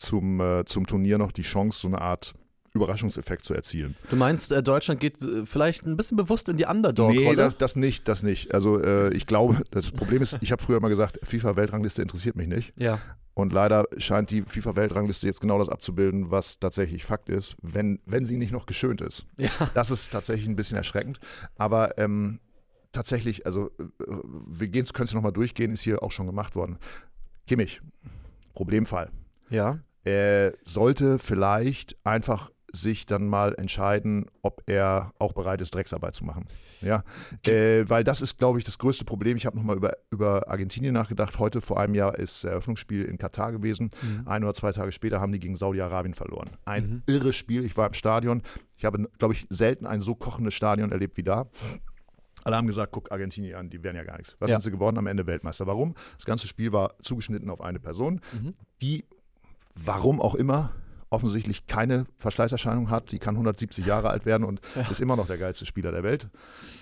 zum, 0.00 0.40
äh, 0.40 0.64
zum 0.64 0.86
Turnier 0.86 1.18
noch 1.18 1.30
die 1.30 1.42
Chance, 1.42 1.80
so 1.80 1.88
eine 1.88 2.00
Art 2.00 2.34
Überraschungseffekt 2.72 3.44
zu 3.44 3.54
erzielen. 3.54 3.96
Du 4.10 4.16
meinst, 4.16 4.52
äh, 4.52 4.62
Deutschland 4.62 5.00
geht 5.00 5.22
äh, 5.22 5.44
vielleicht 5.44 5.86
ein 5.86 5.96
bisschen 5.96 6.16
bewusst 6.16 6.48
in 6.48 6.56
die 6.56 6.66
Underdog-Rolle? 6.66 7.30
Nee, 7.30 7.36
das, 7.36 7.56
das 7.56 7.76
nicht, 7.76 8.06
das 8.06 8.22
nicht. 8.22 8.54
Also 8.54 8.80
äh, 8.80 9.12
ich 9.12 9.26
glaube, 9.26 9.62
das 9.70 9.90
Problem 9.90 10.22
ist, 10.22 10.38
ich 10.40 10.52
habe 10.52 10.62
früher 10.62 10.80
mal 10.80 10.88
gesagt, 10.88 11.18
FIFA-Weltrangliste 11.22 12.02
interessiert 12.02 12.36
mich 12.36 12.46
nicht. 12.46 12.72
Ja. 12.76 12.98
Und 13.34 13.52
leider 13.52 13.86
scheint 13.98 14.30
die 14.30 14.42
FIFA-Weltrangliste 14.42 15.26
jetzt 15.26 15.40
genau 15.40 15.58
das 15.58 15.68
abzubilden, 15.68 16.30
was 16.30 16.58
tatsächlich 16.58 17.04
Fakt 17.04 17.28
ist, 17.28 17.56
wenn, 17.62 18.00
wenn 18.04 18.24
sie 18.24 18.36
nicht 18.36 18.52
noch 18.52 18.66
geschönt 18.66 19.00
ist. 19.00 19.26
Ja. 19.36 19.50
Das 19.74 19.90
ist 19.90 20.10
tatsächlich 20.10 20.48
ein 20.48 20.56
bisschen 20.56 20.76
erschreckend. 20.76 21.20
Aber 21.56 21.96
ähm, 21.98 22.40
tatsächlich, 22.92 23.46
also 23.46 23.70
äh, 23.78 23.84
wir 24.46 24.68
gehen, 24.68 24.84
können 24.86 25.06
es 25.06 25.14
nochmal 25.14 25.32
durchgehen, 25.32 25.72
ist 25.72 25.82
hier 25.82 26.02
auch 26.02 26.12
schon 26.12 26.26
gemacht 26.26 26.54
worden. 26.54 26.78
Kimmich, 27.46 27.80
Problemfall. 28.54 29.10
Ja. 29.48 29.78
Er 30.04 30.54
sollte 30.64 31.18
vielleicht 31.18 31.96
einfach 32.04 32.50
sich 32.72 33.06
dann 33.06 33.26
mal 33.26 33.54
entscheiden, 33.54 34.26
ob 34.42 34.62
er 34.66 35.12
auch 35.18 35.32
bereit 35.32 35.60
ist, 35.60 35.74
Drecksarbeit 35.74 36.14
zu 36.14 36.24
machen. 36.24 36.46
Ja, 36.80 37.04
äh, 37.46 37.88
weil 37.88 38.04
das 38.04 38.20
ist, 38.20 38.38
glaube 38.38 38.58
ich, 38.58 38.64
das 38.64 38.78
größte 38.78 39.04
Problem. 39.04 39.36
Ich 39.36 39.46
habe 39.46 39.56
nochmal 39.56 39.76
über, 39.76 39.92
über 40.10 40.48
Argentinien 40.48 40.94
nachgedacht. 40.94 41.38
Heute 41.38 41.60
vor 41.60 41.78
einem 41.78 41.94
Jahr 41.94 42.18
ist 42.18 42.44
das 42.44 42.50
Eröffnungsspiel 42.50 43.04
in 43.04 43.18
Katar 43.18 43.52
gewesen. 43.52 43.90
Mhm. 44.02 44.28
Ein 44.28 44.44
oder 44.44 44.54
zwei 44.54 44.72
Tage 44.72 44.92
später 44.92 45.20
haben 45.20 45.32
die 45.32 45.40
gegen 45.40 45.56
Saudi-Arabien 45.56 46.14
verloren. 46.14 46.50
Ein 46.64 46.88
mhm. 46.88 47.02
irres 47.06 47.36
Spiel. 47.36 47.64
Ich 47.64 47.76
war 47.76 47.86
im 47.86 47.94
Stadion. 47.94 48.42
Ich 48.78 48.84
habe, 48.84 49.08
glaube 49.18 49.34
ich, 49.34 49.46
selten 49.50 49.86
ein 49.86 50.00
so 50.00 50.14
kochendes 50.14 50.54
Stadion 50.54 50.92
erlebt 50.92 51.16
wie 51.16 51.24
da. 51.24 51.46
Alle 52.44 52.56
haben 52.56 52.66
gesagt, 52.66 52.92
guck 52.92 53.12
Argentinien 53.12 53.56
an, 53.56 53.68
die 53.68 53.82
wären 53.82 53.96
ja 53.96 54.04
gar 54.04 54.16
nichts. 54.16 54.36
Was 54.38 54.48
ja. 54.48 54.56
sind 54.56 54.64
sie 54.64 54.70
geworden? 54.70 54.96
Am 54.96 55.06
Ende 55.06 55.26
Weltmeister. 55.26 55.66
Warum? 55.66 55.94
Das 56.16 56.24
ganze 56.24 56.46
Spiel 56.48 56.72
war 56.72 56.94
zugeschnitten 57.02 57.50
auf 57.50 57.60
eine 57.60 57.78
Person, 57.78 58.20
mhm. 58.32 58.54
die, 58.80 59.04
warum 59.74 60.20
auch 60.20 60.34
immer, 60.34 60.72
offensichtlich 61.10 61.66
keine 61.66 62.06
Verschleißerscheinung 62.16 62.88
hat. 62.88 63.12
Die 63.12 63.18
kann 63.18 63.34
170 63.34 63.84
Jahre 63.84 64.10
alt 64.10 64.24
werden 64.24 64.44
und 64.44 64.60
ja. 64.76 64.82
ist 64.90 65.00
immer 65.00 65.16
noch 65.16 65.26
der 65.26 65.38
geilste 65.38 65.66
Spieler 65.66 65.92
der 65.92 66.02
Welt. 66.02 66.28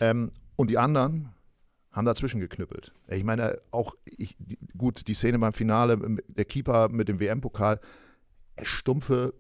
Ähm, 0.01 0.31
und 0.57 0.71
die 0.71 0.79
anderen 0.79 1.31
haben 1.91 2.05
dazwischen 2.05 2.41
geknüppelt. 2.41 2.93
Ich 3.09 3.25
meine, 3.25 3.59
auch 3.71 3.95
ich, 4.05 4.37
die, 4.39 4.59
gut, 4.77 5.09
die 5.09 5.15
Szene 5.15 5.39
beim 5.39 5.53
Finale, 5.53 5.99
der 6.29 6.45
Keeper 6.45 6.91
mit 6.91 7.09
dem 7.09 7.19
WM-Pokal, 7.19 7.81
stumpfe 8.63 9.35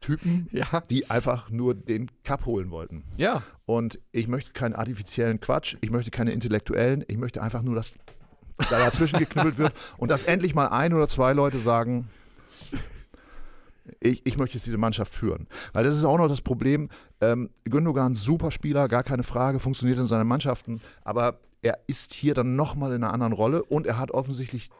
Typen, 0.00 0.48
ja. 0.52 0.82
die 0.90 1.08
einfach 1.10 1.50
nur 1.50 1.74
den 1.74 2.10
Cup 2.22 2.46
holen 2.46 2.70
wollten. 2.70 3.04
Ja. 3.16 3.42
Und 3.64 3.98
ich 4.12 4.28
möchte 4.28 4.52
keinen 4.52 4.74
artifiziellen 4.74 5.40
Quatsch, 5.40 5.76
ich 5.80 5.90
möchte 5.90 6.10
keine 6.10 6.32
intellektuellen, 6.32 7.04
ich 7.08 7.16
möchte 7.16 7.42
einfach 7.42 7.62
nur, 7.62 7.74
dass 7.74 7.98
da 8.58 8.78
dazwischen 8.78 9.18
geknüppelt 9.18 9.58
wird 9.58 9.72
und 9.96 10.10
dass 10.10 10.24
endlich 10.24 10.54
mal 10.54 10.68
ein 10.68 10.92
oder 10.92 11.06
zwei 11.06 11.32
Leute 11.32 11.58
sagen, 11.58 12.08
ich, 14.00 14.24
ich 14.26 14.36
möchte 14.36 14.56
jetzt 14.56 14.66
diese 14.66 14.78
Mannschaft 14.78 15.14
führen. 15.14 15.48
Weil 15.72 15.84
das 15.84 15.96
ist 15.96 16.04
auch 16.04 16.18
noch 16.18 16.28
das 16.28 16.40
Problem. 16.40 16.88
Ähm, 17.20 17.50
Gündogan, 17.64 18.14
super 18.14 18.50
Spieler, 18.50 18.88
gar 18.88 19.02
keine 19.02 19.22
Frage, 19.22 19.60
funktioniert 19.60 19.98
in 19.98 20.06
seinen 20.06 20.26
Mannschaften, 20.26 20.80
aber 21.02 21.40
er 21.62 21.78
ist 21.86 22.14
hier 22.14 22.34
dann 22.34 22.56
nochmal 22.56 22.92
in 22.92 23.04
einer 23.04 23.12
anderen 23.12 23.32
Rolle 23.32 23.62
und 23.62 23.86
er 23.86 23.98
hat 23.98 24.10
offensichtlich 24.10 24.70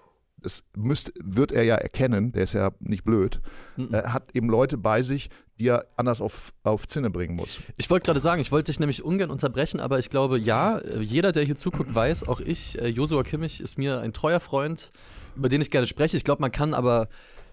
das 0.43 0.65
müsst, 0.75 1.13
wird 1.23 1.53
er 1.53 1.65
ja 1.65 1.75
erkennen, 1.75 2.33
der 2.33 2.45
ist 2.45 2.55
ja 2.55 2.71
nicht 2.81 3.05
blöd, 3.05 3.41
mhm. 3.77 3.93
er 3.93 4.13
hat 4.13 4.35
eben 4.35 4.49
Leute 4.49 4.79
bei 4.79 5.03
sich, 5.03 5.29
die 5.59 5.69
er 5.69 5.87
anders 5.97 6.21
auf, 6.21 6.53
auf 6.63 6.89
Zinne 6.89 7.11
bringen 7.11 7.37
muss. 7.37 7.59
Ich 7.77 7.91
wollte 7.91 8.07
gerade 8.07 8.21
sagen, 8.21 8.41
ich 8.41 8.51
wollte 8.51 8.73
dich 8.73 8.81
nämlich 8.81 9.05
ungern 9.05 9.31
unterbrechen, 9.31 9.81
aber 9.81 9.99
ich 9.99 10.09
glaube, 10.09 10.39
ja, 10.39 10.81
jeder, 10.99 11.33
der 11.33 11.45
hier 11.45 11.57
zuguckt, 11.57 11.95
weiß, 11.95 12.27
auch 12.27 12.41
ich, 12.41 12.81
äh, 12.81 12.89
Josua 12.89 13.23
Kimmich 13.23 13.61
ist 13.61 13.77
mir 13.77 14.01
ein 14.01 14.15
treuer 14.15 14.41
Freund, 14.41 14.91
über 15.37 15.49
den 15.49 15.61
ich 15.61 15.71
gerne 15.71 15.87
spreche. 15.87 16.17
Ich 16.17 16.25
glaube, 16.25 16.41
man 16.41 16.51
kann 16.51 16.73
aber 16.73 17.09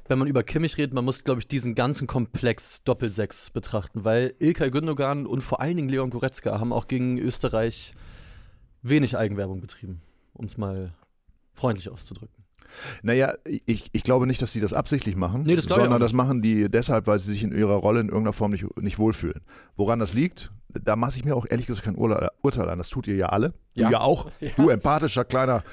wenn 0.09 0.19
man 0.19 0.27
über 0.27 0.43
Kimmich 0.43 0.77
redet, 0.77 0.93
man 0.93 1.05
muss, 1.05 1.23
glaube 1.23 1.41
ich, 1.41 1.47
diesen 1.47 1.75
ganzen 1.75 2.07
Komplex 2.07 2.83
Doppelsechs 2.83 3.49
betrachten, 3.49 4.05
weil 4.05 4.33
Ilkay 4.39 4.69
Gündogan 4.69 5.25
und 5.25 5.41
vor 5.41 5.59
allen 5.61 5.77
Dingen 5.77 5.89
Leon 5.89 6.09
Goretzka 6.09 6.59
haben 6.59 6.73
auch 6.73 6.87
gegen 6.87 7.17
Österreich 7.17 7.91
wenig 8.81 9.17
Eigenwerbung 9.17 9.59
betrieben, 9.61 10.01
um 10.33 10.45
es 10.45 10.57
mal 10.57 10.93
freundlich 11.53 11.89
auszudrücken. 11.89 12.46
Naja, 13.03 13.33
ich, 13.45 13.89
ich 13.91 14.03
glaube 14.03 14.27
nicht, 14.27 14.41
dass 14.41 14.53
sie 14.53 14.62
das 14.62 14.74
absichtlich 14.74 15.15
machen, 15.15 15.43
Nee, 15.43 15.55
das 15.55 15.65
sondern 15.65 16.00
das 16.00 16.13
machen 16.13 16.41
die 16.41 16.69
deshalb, 16.69 17.07
weil 17.07 17.19
sie 17.19 17.31
sich 17.31 17.43
in 17.43 17.51
ihrer 17.51 17.75
Rolle 17.75 18.00
in 18.01 18.07
irgendeiner 18.07 18.33
Form 18.33 18.51
nicht, 18.51 18.65
nicht 18.79 19.00
wohlfühlen. 19.00 19.41
Woran 19.75 20.00
das 20.00 20.13
liegt, 20.13 20.51
da 20.69 20.95
mache 20.95 21.17
ich 21.17 21.25
mir 21.25 21.36
auch 21.36 21.45
ehrlich 21.50 21.65
gesagt 21.65 21.86
kein 21.86 21.95
Urla- 21.95 22.29
Urteil 22.41 22.69
an. 22.69 22.77
Das 22.77 22.89
tut 22.89 23.07
ihr 23.07 23.15
ja 23.15 23.27
alle. 23.29 23.53
Ja. 23.74 23.88
Du 23.88 23.93
ja 23.93 24.00
auch. 24.01 24.29
Du 24.57 24.69
empathischer 24.69 25.24
kleiner 25.25 25.63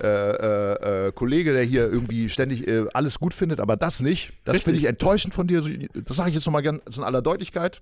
äh, 0.00 0.06
äh, 0.06 1.06
äh, 1.08 1.12
Kollege, 1.12 1.52
der 1.52 1.64
hier 1.64 1.90
irgendwie 1.90 2.28
ständig 2.28 2.66
äh, 2.68 2.86
alles 2.94 3.18
gut 3.18 3.34
findet, 3.34 3.60
aber 3.60 3.76
das 3.76 4.00
nicht. 4.00 4.32
Das 4.44 4.58
finde 4.62 4.78
ich 4.78 4.84
enttäuschend 4.86 5.34
von 5.34 5.46
dir. 5.48 5.62
Das 6.04 6.16
sage 6.16 6.30
ich 6.30 6.36
jetzt 6.36 6.46
nochmal 6.46 6.62
ganz 6.62 6.96
in 6.96 7.02
aller 7.02 7.20
Deutlichkeit. 7.22 7.80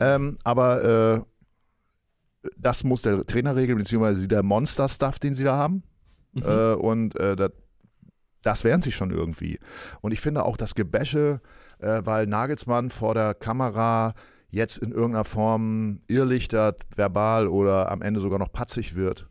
Ähm, 0.00 0.38
aber 0.44 1.24
äh, 2.44 2.48
das 2.58 2.84
muss 2.84 3.02
der 3.02 3.24
Trainer 3.26 3.56
regeln, 3.56 3.78
beziehungsweise 3.78 4.28
der 4.28 4.42
Monster-Stuff, 4.42 5.18
den 5.18 5.34
sie 5.34 5.44
da 5.44 5.56
haben. 5.56 5.82
Äh, 6.42 6.74
und 6.74 7.16
äh, 7.16 7.36
das, 7.36 7.50
das 8.42 8.64
wären 8.64 8.82
sie 8.82 8.92
schon 8.92 9.10
irgendwie. 9.10 9.58
Und 10.00 10.12
ich 10.12 10.20
finde 10.20 10.44
auch 10.44 10.56
das 10.56 10.74
Gebäsche, 10.74 11.40
äh, 11.78 12.02
weil 12.04 12.26
Nagelsmann 12.26 12.90
vor 12.90 13.14
der 13.14 13.34
Kamera 13.34 14.14
jetzt 14.50 14.78
in 14.78 14.92
irgendeiner 14.92 15.24
Form 15.24 16.00
irrlichtert, 16.06 16.84
verbal 16.94 17.48
oder 17.48 17.90
am 17.90 18.02
Ende 18.02 18.20
sogar 18.20 18.38
noch 18.38 18.52
patzig 18.52 18.94
wird. 18.94 19.28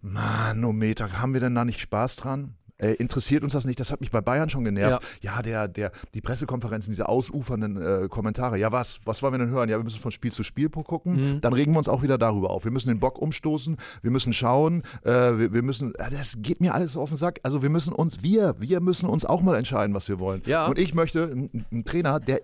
Manometer, 0.00 1.20
haben 1.20 1.34
wir 1.34 1.40
denn 1.40 1.54
da 1.54 1.64
nicht 1.64 1.80
Spaß 1.80 2.16
dran? 2.16 2.54
Äh, 2.80 2.94
interessiert 2.94 3.42
uns 3.42 3.52
das 3.52 3.64
nicht? 3.64 3.80
Das 3.80 3.92
hat 3.92 4.00
mich 4.00 4.10
bei 4.10 4.20
Bayern 4.20 4.48
schon 4.48 4.64
genervt. 4.64 5.02
Ja, 5.20 5.42
der, 5.42 5.68
der, 5.68 5.92
die 6.14 6.20
Pressekonferenzen, 6.20 6.92
diese 6.92 7.08
ausufernden 7.08 7.80
äh, 7.80 8.08
Kommentare. 8.08 8.58
Ja, 8.58 8.72
was? 8.72 9.00
Was 9.04 9.22
wollen 9.22 9.34
wir 9.34 9.38
denn 9.38 9.50
hören? 9.50 9.68
Ja, 9.68 9.78
wir 9.78 9.84
müssen 9.84 10.00
von 10.00 10.12
Spiel 10.12 10.32
zu 10.32 10.42
Spiel 10.42 10.68
gucken. 10.70 11.40
Dann 11.40 11.52
regen 11.52 11.72
wir 11.72 11.78
uns 11.78 11.88
auch 11.88 12.02
wieder 12.02 12.18
darüber 12.18 12.50
auf. 12.50 12.64
Wir 12.64 12.70
müssen 12.70 12.88
den 12.88 13.00
Bock 13.00 13.18
umstoßen. 13.18 13.76
Wir 14.02 14.10
müssen 14.10 14.32
schauen. 14.32 14.82
Äh, 15.02 15.10
wir, 15.10 15.52
wir 15.52 15.62
müssen, 15.62 15.94
äh, 15.96 16.10
das 16.10 16.36
geht 16.38 16.60
mir 16.60 16.74
alles 16.74 16.96
auf 16.96 17.10
den 17.10 17.16
Sack. 17.16 17.40
Also 17.42 17.62
wir 17.62 17.70
müssen 17.70 17.92
uns, 17.92 18.22
wir, 18.22 18.54
wir 18.58 18.80
müssen 18.80 19.08
uns 19.08 19.24
auch 19.24 19.42
mal 19.42 19.56
entscheiden, 19.56 19.94
was 19.94 20.08
wir 20.08 20.18
wollen. 20.18 20.42
Ja. 20.46 20.66
Und 20.66 20.78
ich 20.78 20.94
möchte 20.94 21.24
einen, 21.24 21.66
einen 21.70 21.84
Trainer, 21.84 22.20
der 22.20 22.40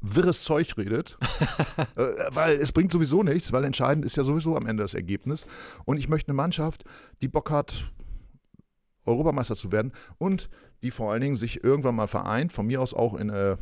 wirres 0.00 0.44
Zeug 0.44 0.76
redet, 0.76 1.18
äh, 1.96 2.02
weil 2.30 2.56
es 2.56 2.72
bringt 2.72 2.92
sowieso 2.92 3.22
nichts, 3.22 3.52
weil 3.52 3.64
entscheidend 3.64 4.04
ist 4.04 4.16
ja 4.16 4.22
sowieso 4.22 4.56
am 4.56 4.66
Ende 4.66 4.82
das 4.82 4.94
Ergebnis. 4.94 5.46
Und 5.84 5.98
ich 5.98 6.08
möchte 6.08 6.28
eine 6.28 6.36
Mannschaft, 6.36 6.84
die 7.20 7.28
Bock 7.28 7.50
hat, 7.50 7.90
Europameister 9.08 9.56
zu 9.56 9.72
werden 9.72 9.92
und 10.18 10.48
die 10.82 10.90
vor 10.90 11.10
allen 11.12 11.20
Dingen 11.20 11.36
sich 11.36 11.64
irgendwann 11.64 11.96
mal 11.96 12.06
vereint, 12.06 12.52
von 12.52 12.66
mir 12.66 12.80
aus 12.80 12.94
auch 12.94 13.14
in, 13.14 13.30
äh, 13.30 13.56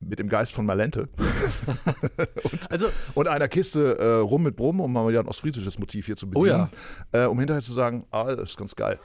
mit 0.00 0.18
dem 0.18 0.28
Geist 0.28 0.52
von 0.52 0.66
Malente 0.66 1.08
Also, 2.70 2.86
und 3.14 3.28
einer 3.28 3.48
Kiste 3.48 3.98
äh, 3.98 4.06
rum 4.20 4.42
mit 4.42 4.56
Brummen, 4.56 4.80
um 4.80 4.92
mal 4.92 5.08
wieder 5.08 5.20
ein 5.20 5.28
ostfriesisches 5.28 5.78
Motiv 5.78 6.06
hier 6.06 6.16
zu 6.16 6.28
bedienen, 6.28 6.68
Oh 7.12 7.16
äh, 7.16 7.26
um 7.26 7.38
hinterher 7.38 7.62
zu 7.62 7.72
sagen, 7.72 8.04
ah, 8.10 8.24
das 8.34 8.50
ist 8.50 8.56
ganz 8.56 8.74
geil, 8.74 8.98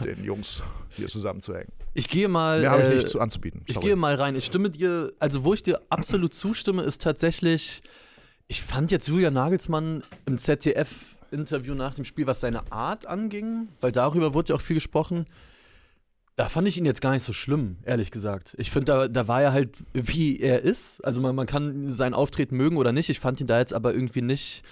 mit 0.00 0.16
den 0.18 0.24
Jungs 0.30 0.62
hier 0.90 1.08
zusammenzuhängen. 1.08 1.72
ich 1.92 2.08
gehe 2.08 2.28
mal. 2.28 2.60
Mehr 2.60 2.70
habe 2.70 2.82
ich 2.82 2.88
äh, 2.88 2.94
nicht 2.96 3.08
zu 3.08 3.20
anzubieten. 3.20 3.62
Ich 3.66 3.74
Sorry. 3.74 3.86
gehe 3.88 3.96
mal 3.96 4.14
rein. 4.14 4.36
Ich 4.36 4.44
stimme 4.44 4.70
dir, 4.70 5.12
also 5.18 5.44
wo 5.44 5.54
ich 5.54 5.62
dir 5.62 5.80
absolut 5.88 6.34
zustimme, 6.34 6.82
ist 6.82 7.02
tatsächlich, 7.02 7.82
ich 8.46 8.62
fand 8.62 8.90
jetzt 8.90 9.08
Julian 9.08 9.34
Nagelsmann 9.34 10.02
im 10.26 10.38
ZDF-Interview 11.34 11.74
nach 11.74 11.94
dem 11.94 12.04
Spiel, 12.04 12.26
was 12.26 12.40
seine 12.40 12.70
Art 12.72 13.06
anging, 13.06 13.68
weil 13.80 13.92
darüber 13.92 14.34
wurde 14.34 14.50
ja 14.50 14.56
auch 14.56 14.60
viel 14.60 14.74
gesprochen, 14.74 15.26
da 16.36 16.48
fand 16.48 16.66
ich 16.66 16.78
ihn 16.78 16.86
jetzt 16.86 17.00
gar 17.00 17.12
nicht 17.12 17.22
so 17.22 17.32
schlimm, 17.32 17.78
ehrlich 17.84 18.10
gesagt. 18.10 18.54
Ich 18.58 18.70
finde, 18.70 18.86
da, 18.86 19.08
da 19.08 19.28
war 19.28 19.42
er 19.42 19.52
halt, 19.52 19.76
wie 19.92 20.40
er 20.40 20.62
ist. 20.62 21.04
Also 21.04 21.20
man, 21.20 21.36
man 21.36 21.46
kann 21.46 21.88
sein 21.88 22.12
Auftreten 22.12 22.56
mögen 22.56 22.76
oder 22.76 22.90
nicht. 22.90 23.08
Ich 23.08 23.20
fand 23.20 23.40
ihn 23.40 23.46
da 23.46 23.60
jetzt 23.60 23.72
aber 23.72 23.94
irgendwie 23.94 24.22
nicht 24.22 24.64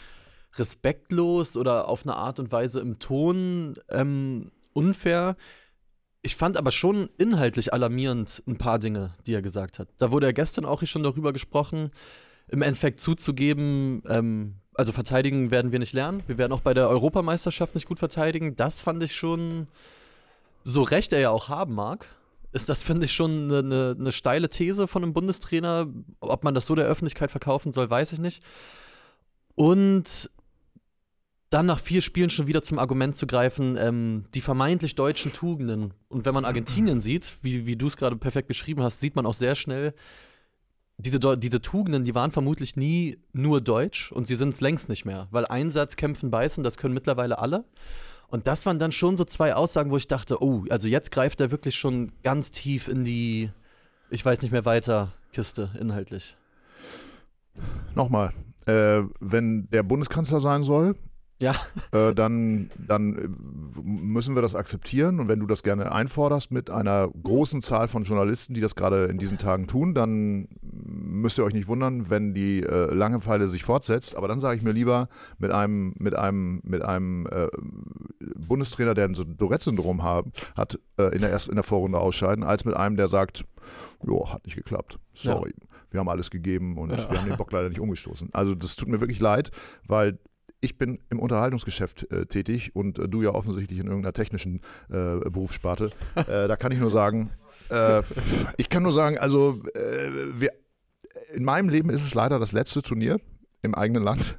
respektlos 0.57 1.57
oder 1.57 1.89
auf 1.89 2.03
eine 2.05 2.17
Art 2.17 2.41
und 2.41 2.51
Weise 2.51 2.81
im 2.81 2.99
Ton 2.99 3.75
ähm, 3.91 4.51
unfair. 4.73 5.37
Ich 6.23 6.35
fand 6.35 6.57
aber 6.57 6.73
schon 6.73 7.09
inhaltlich 7.17 7.73
alarmierend 7.73 8.43
ein 8.49 8.59
paar 8.59 8.81
Dinge, 8.81 9.15
die 9.27 9.35
er 9.35 9.43
gesagt 9.43 9.79
hat. 9.79 9.89
Da 9.99 10.11
wurde 10.11 10.27
ja 10.27 10.33
gestern 10.33 10.65
auch 10.65 10.83
schon 10.85 11.05
darüber 11.05 11.33
gesprochen, 11.33 11.91
im 12.49 12.63
Endeffekt 12.63 13.01
zuzugeben, 13.01 14.03
ähm, 14.09 14.57
also 14.75 14.93
verteidigen 14.93 15.51
werden 15.51 15.73
wir 15.73 15.79
nicht 15.79 15.93
lernen. 15.93 16.23
Wir 16.27 16.39
werden 16.39 16.53
auch 16.53 16.61
bei 16.61 16.75
der 16.75 16.89
Europameisterschaft 16.89 17.75
nicht 17.75 17.87
gut 17.87 17.99
verteidigen. 17.99 18.57
Das 18.57 18.81
fand 18.81 19.03
ich 19.03 19.15
schon, 19.15 19.69
so 20.65 20.83
recht 20.83 21.13
er 21.13 21.21
ja 21.21 21.31
auch 21.31 21.49
haben 21.49 21.75
mag, 21.75 22.09
ist 22.53 22.69
das, 22.69 22.83
finde 22.83 23.07
ich, 23.07 23.13
schon 23.13 23.51
eine, 23.51 23.59
eine, 23.59 23.97
eine 23.99 24.13
steile 24.13 24.49
These 24.49 24.87
von 24.87 25.03
einem 25.03 25.15
Bundestrainer. 25.15 25.87
Ob 26.21 26.45
man 26.45 26.55
das 26.55 26.67
so 26.67 26.75
der 26.75 26.87
Öffentlichkeit 26.87 27.31
verkaufen 27.31 27.73
soll, 27.73 27.89
weiß 27.89 28.13
ich 28.13 28.19
nicht. 28.19 28.43
Und 29.55 30.31
dann 31.51 31.67
nach 31.67 31.81
vier 31.81 32.01
Spielen 32.01 32.31
schon 32.31 32.47
wieder 32.47 32.63
zum 32.63 32.79
Argument 32.79 33.15
zu 33.15 33.27
greifen, 33.27 33.77
ähm, 33.77 34.25
die 34.35 34.41
vermeintlich 34.41 34.95
deutschen 34.95 35.33
Tugenden. 35.33 35.93
Und 36.09 36.25
wenn 36.25 36.35
man 36.35 36.45
Argentinien 36.45 37.01
sieht, 37.01 37.35
wie, 37.43 37.67
wie 37.67 37.77
du 37.77 37.87
es 37.87 37.97
gerade 37.97 38.17
perfekt 38.17 38.49
beschrieben 38.49 38.83
hast, 38.83 39.01
sieht 39.01 39.17
man 39.17 39.27
auch 39.27 39.35
sehr 39.35 39.55
schnell, 39.55 39.95
diese, 40.99 41.39
diese 41.39 41.61
Tugenden, 41.61 42.05
die 42.05 42.15
waren 42.15 42.31
vermutlich 42.31 42.77
nie 42.77 43.19
nur 43.33 43.61
deutsch 43.61 44.13
und 44.13 44.27
sie 44.27 44.35
sind 44.35 44.51
es 44.51 44.61
längst 44.61 44.89
nicht 44.89 45.05
mehr. 45.05 45.29
Weil 45.31 45.47
Einsatz, 45.47 45.97
Kämpfen, 45.97 46.31
Beißen, 46.31 46.63
das 46.63 46.77
können 46.77 46.95
mittlerweile 46.95 47.39
alle. 47.39 47.65
Und 48.29 48.47
das 48.47 48.65
waren 48.65 48.79
dann 48.79 48.93
schon 48.93 49.17
so 49.17 49.25
zwei 49.25 49.55
Aussagen, 49.55 49.91
wo 49.91 49.97
ich 49.97 50.09
dachte, 50.09 50.43
oh, 50.43 50.65
also 50.71 50.89
jetzt 50.89 51.11
greift 51.11 51.41
er 51.41 51.51
wirklich 51.51 51.75
schon 51.75 52.13
ganz 52.23 52.51
tief 52.51 52.89
in 52.89 53.05
die, 53.05 53.51
ich 54.11 54.25
weiß 54.25 54.41
nicht 54.43 54.53
mehr 54.53 54.65
weiter, 54.65 55.13
Kiste 55.33 55.71
inhaltlich. 55.79 56.37
Nochmal, 57.95 58.33
äh, 58.67 59.03
wenn 59.21 59.69
der 59.71 59.83
Bundeskanzler 59.83 60.41
sein 60.41 60.63
soll, 60.63 60.95
Ja. 61.43 61.57
äh, 61.91 62.15
dann, 62.15 62.71
dann 62.79 63.19
äh, 63.19 63.29
müssen 63.83 64.37
wir 64.37 64.43
das 64.43 64.55
akzeptieren. 64.55 65.19
Und 65.19 65.27
wenn 65.27 65.41
du 65.41 65.47
das 65.47 65.65
gerne 65.65 65.91
einforderst 65.91 66.53
mit 66.53 66.71
einer 66.71 67.09
großen 67.09 67.63
Zahl 67.63 67.89
von 67.89 68.05
Journalisten, 68.05 68.55
die 68.55 68.61
das 68.61 68.77
gerade 68.77 69.07
in 69.07 69.19
diesen 69.19 69.39
Tagen 69.39 69.67
tun, 69.67 69.93
dann 69.93 70.47
müsst 70.63 71.39
ihr 71.39 71.45
euch 71.45 71.53
nicht 71.53 71.67
wundern, 71.67 72.11
wenn 72.11 72.33
die 72.33 72.63
äh, 72.63 72.95
Langeweile 72.95 73.49
sich 73.49 73.65
fortsetzt. 73.65 74.17
Aber 74.17 74.29
dann 74.29 74.39
sage 74.39 74.57
ich 74.57 74.63
mir 74.63 74.71
lieber 74.71 75.09
mit 75.39 75.51
einem, 75.51 75.95
mit 75.99 76.15
einem, 76.15 76.61
mit 76.63 76.83
einem 76.83 77.27
äh, 77.27 77.49
Bundestrainer, 78.21 78.95
der 78.95 79.07
ein 79.07 79.15
so 79.15 79.25
Tourette-Syndrom 79.25 80.05
hat, 80.05 80.79
äh, 80.97 81.13
in, 81.13 81.23
der 81.23 81.31
ersten, 81.31 81.51
in 81.51 81.57
der 81.57 81.65
Vorrunde 81.65 81.99
ausscheiden, 81.99 82.45
als 82.45 82.65
mit 82.65 82.77
einem, 82.77 82.97
der 82.97 83.09
sagt, 83.09 83.45
jo, 84.07 84.33
hat 84.33 84.47
nicht 84.47 84.57
geklappt. 84.57 85.01
Sorry. 85.13 85.53
Wir 85.91 85.99
haben 85.99 86.09
alles 86.09 86.31
gegeben 86.31 86.79
und 86.79 86.91
wir 86.91 87.09
haben 87.09 87.29
den 87.29 87.37
Bock 87.37 87.53
leider 87.53 87.69
nicht 87.69 87.81
umgestoßen. 87.81 88.31
Also 88.33 88.55
das 88.55 88.77
tut 88.77 88.89
mir 88.89 89.01
wirklich 89.01 89.21
leid, 89.21 89.51
weil 89.87 90.19
ich 90.63 90.79
bin 90.79 91.01
im 91.11 91.19
Unterhaltungsgeschäft 91.19 92.11
äh, 92.11 92.25
tätig 92.27 92.75
und 92.75 92.99
äh, 92.99 93.09
du 93.09 93.21
ja 93.21 93.35
offensichtlich 93.35 93.79
in 93.79 93.87
irgendeiner 93.87 94.15
technischen 94.15 94.61
äh, 94.89 95.17
Berufssparte. 95.29 95.91
Äh, 96.15 96.49
da 96.49 96.57
kann 96.57 96.73
ich 96.73 96.79
nur 96.79 96.89
sagen, 96.89 97.31
äh, 97.69 98.03
ich 98.57 98.69
kann 98.69 98.83
nur 98.83 98.93
sagen, 98.93 99.19
also 99.19 99.61
äh, 99.75 100.11
wir, 100.35 100.53
in 101.35 101.45
meinem 101.45 101.69
Leben 101.69 101.91
ist 101.91 102.03
es 102.03 102.15
leider 102.15 102.39
das 102.39 102.53
letzte 102.53 102.81
Turnier 102.83 103.21
im 103.63 103.75
eigenen 103.75 104.03
Land. 104.03 104.39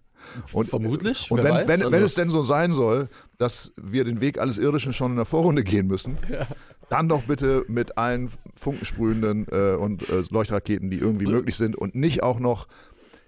Und, 0.53 0.69
Vermutlich, 0.69 1.29
Und 1.29 1.43
wenn, 1.43 1.51
weiß, 1.53 1.67
wenn, 1.67 1.79
wenn 1.81 1.93
also- 1.93 2.05
es 2.05 2.15
denn 2.15 2.29
so 2.29 2.43
sein 2.43 2.71
soll, 2.71 3.09
dass 3.37 3.73
wir 3.75 4.05
den 4.05 4.21
Weg 4.21 4.39
alles 4.39 4.57
Irdischen 4.57 4.93
schon 4.93 5.11
in 5.11 5.17
der 5.17 5.25
Vorrunde 5.25 5.65
gehen 5.65 5.87
müssen, 5.87 6.17
dann 6.89 7.09
doch 7.09 7.23
bitte 7.23 7.65
mit 7.67 7.97
allen 7.97 8.29
funkensprühenden 8.55 9.47
äh, 9.51 9.75
und 9.75 10.07
äh, 10.09 10.23
Leuchtraketen, 10.29 10.89
die 10.89 10.97
irgendwie 10.97 11.25
möglich 11.31 11.57
sind 11.57 11.75
und 11.75 11.95
nicht 11.95 12.23
auch 12.23 12.39
noch, 12.39 12.67